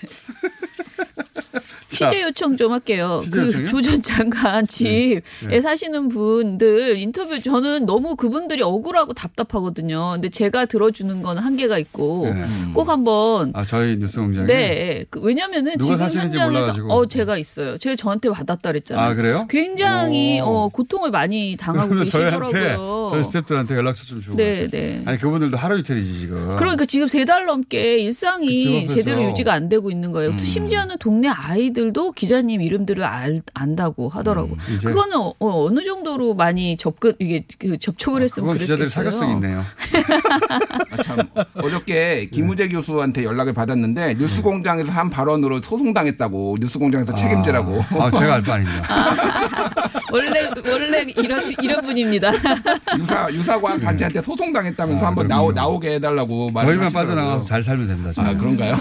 자, 1.88 2.08
취재 2.08 2.22
요청 2.22 2.56
좀 2.56 2.72
할게요. 2.72 3.20
그 3.30 3.46
요청이요? 3.48 3.68
조전 3.68 4.02
장관 4.02 4.66
집에 4.66 5.20
네. 5.46 5.60
사시는 5.60 6.08
분들 6.08 6.98
인터뷰 6.98 7.40
저는 7.40 7.84
너무 7.84 8.16
그분들이 8.16 8.62
억울하고 8.62 9.12
답답하거든요. 9.12 10.12
근데 10.14 10.30
제가 10.30 10.64
들어주는 10.64 11.22
건 11.22 11.36
한계가 11.36 11.76
있고 11.78 12.30
네. 12.34 12.42
꼭 12.72 12.88
한번 12.88 13.52
아 13.54 13.64
저희 13.66 13.96
뉴스 13.98 14.20
공장에 14.20 14.46
네. 14.46 15.04
그 15.10 15.20
왜냐면은 15.20 15.74
지금 15.78 15.98
현장에서 16.00 16.46
몰라가지고. 16.50 16.92
어 16.92 17.06
제가 17.06 17.36
있어요. 17.36 17.76
제가 17.76 17.94
저한테 17.96 18.30
받았다 18.30 18.70
그랬잖아요. 18.70 19.10
아, 19.10 19.14
그래요? 19.14 19.46
굉장히 19.50 20.40
오. 20.40 20.44
어 20.46 20.68
고통을 20.70 21.10
많이 21.10 21.56
당하고 21.58 21.94
계시더라고요. 21.96 23.01
저희 23.10 23.24
스태프들한테 23.24 23.76
연락처 23.76 24.04
좀 24.04 24.20
주고 24.20 24.36
네. 24.36 24.68
네. 24.68 25.02
아니 25.06 25.18
그분들도 25.18 25.56
하루 25.56 25.78
이틀이지 25.78 26.18
지금. 26.20 26.56
그러니까 26.58 26.84
지금 26.84 27.06
세 27.08 27.24
달 27.24 27.46
넘게 27.46 27.96
그 27.96 28.00
일상이 28.02 28.58
집 28.58 28.76
앞에서. 28.76 28.94
제대로 28.96 29.22
유지가 29.24 29.52
안 29.52 29.68
되고 29.68 29.90
있는 29.90 30.10
거예요. 30.12 30.30
음. 30.30 30.38
심지어는 30.38 30.98
동네 30.98 31.28
아이들도 31.28 32.12
기자님 32.12 32.60
이름들을 32.60 33.02
알, 33.04 33.40
안다고 33.54 34.08
하더라고. 34.08 34.54
음, 34.54 34.74
이제? 34.74 34.88
그거는 34.88 35.32
어, 35.38 35.70
느 35.70 35.84
정도로 35.84 36.34
많이 36.34 36.76
접근 36.76 37.12
이게 37.20 37.44
그 37.58 37.78
접촉을 37.78 38.22
했으면 38.22 38.46
그건 38.48 38.58
그랬겠어요. 38.58 38.76
기자들이 38.76 38.90
사교성이 38.90 39.32
있네요. 39.34 39.64
아, 40.90 41.02
참 41.02 41.18
어저께 41.54 42.28
김우재 42.32 42.68
교수한테 42.68 43.24
연락을 43.24 43.52
받았는데 43.52 44.14
뉴스공장에서 44.14 44.90
한 44.92 45.08
발언으로 45.10 45.60
소송당했다고 45.62 46.56
뉴스공장에서 46.60 47.12
책임지라고. 47.12 47.82
아, 48.00 48.10
제가 48.10 48.34
알 48.34 48.42
바 48.42 48.54
아닙니다. 48.54 48.82
원래 50.12 50.50
원래 50.66 51.04
이런 51.16 51.40
이런 51.62 51.82
분입니다. 51.82 52.32
유사 52.98 53.26
유사과학 53.30 53.80
단체한테 53.80 54.20
소송 54.22 54.52
당했다면서 54.52 55.04
아, 55.04 55.08
한번 55.08 55.26
나오, 55.28 55.50
나오게 55.52 55.94
해달라고 55.94 56.50
저희만. 56.54 56.92
빠져나가서 56.92 57.44
잘 57.46 57.62
살면 57.62 57.88
됩니다. 57.88 58.22
아 58.22 58.36
그런가요? 58.36 58.76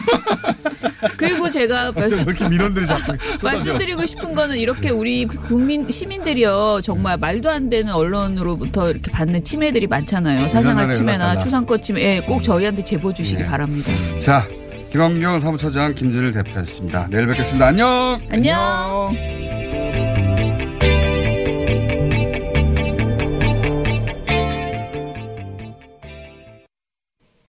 그리고 1.17 1.49
제가 1.49 1.91
왜 1.95 2.01
말씀 2.01 2.21
이렇게 2.21 2.47
민원들이 2.49 2.85
자꾸 2.85 3.01
쏟아져? 3.15 3.47
말씀드리고 3.47 4.05
싶은 4.05 4.35
거는 4.35 4.57
이렇게 4.57 4.89
우리 4.89 5.25
국민 5.25 5.89
시민들이요 5.89 6.81
정말 6.83 7.17
말도 7.17 7.49
안 7.49 7.69
되는 7.69 7.91
언론으로부터 7.93 8.89
이렇게 8.91 9.11
받는 9.11 9.43
침해들이 9.43 9.87
많잖아요. 9.87 10.47
사생활. 10.47 10.91
침해나 10.91 11.43
초상권 11.43 11.81
침해 11.81 12.01
예, 12.01 12.19
꼭 12.21 12.43
저희한테 12.43 12.83
제보 12.83 13.13
주시기 13.13 13.43
네. 13.43 13.47
바랍니다. 13.47 13.89
자, 14.19 14.47
김원경 14.91 15.39
사무처장 15.39 15.95
김준일 15.95 16.33
대표였습니다. 16.33 17.07
내일 17.09 17.27
뵙겠습니다. 17.27 17.67
안녕. 17.67 18.19
안녕. 18.29 19.70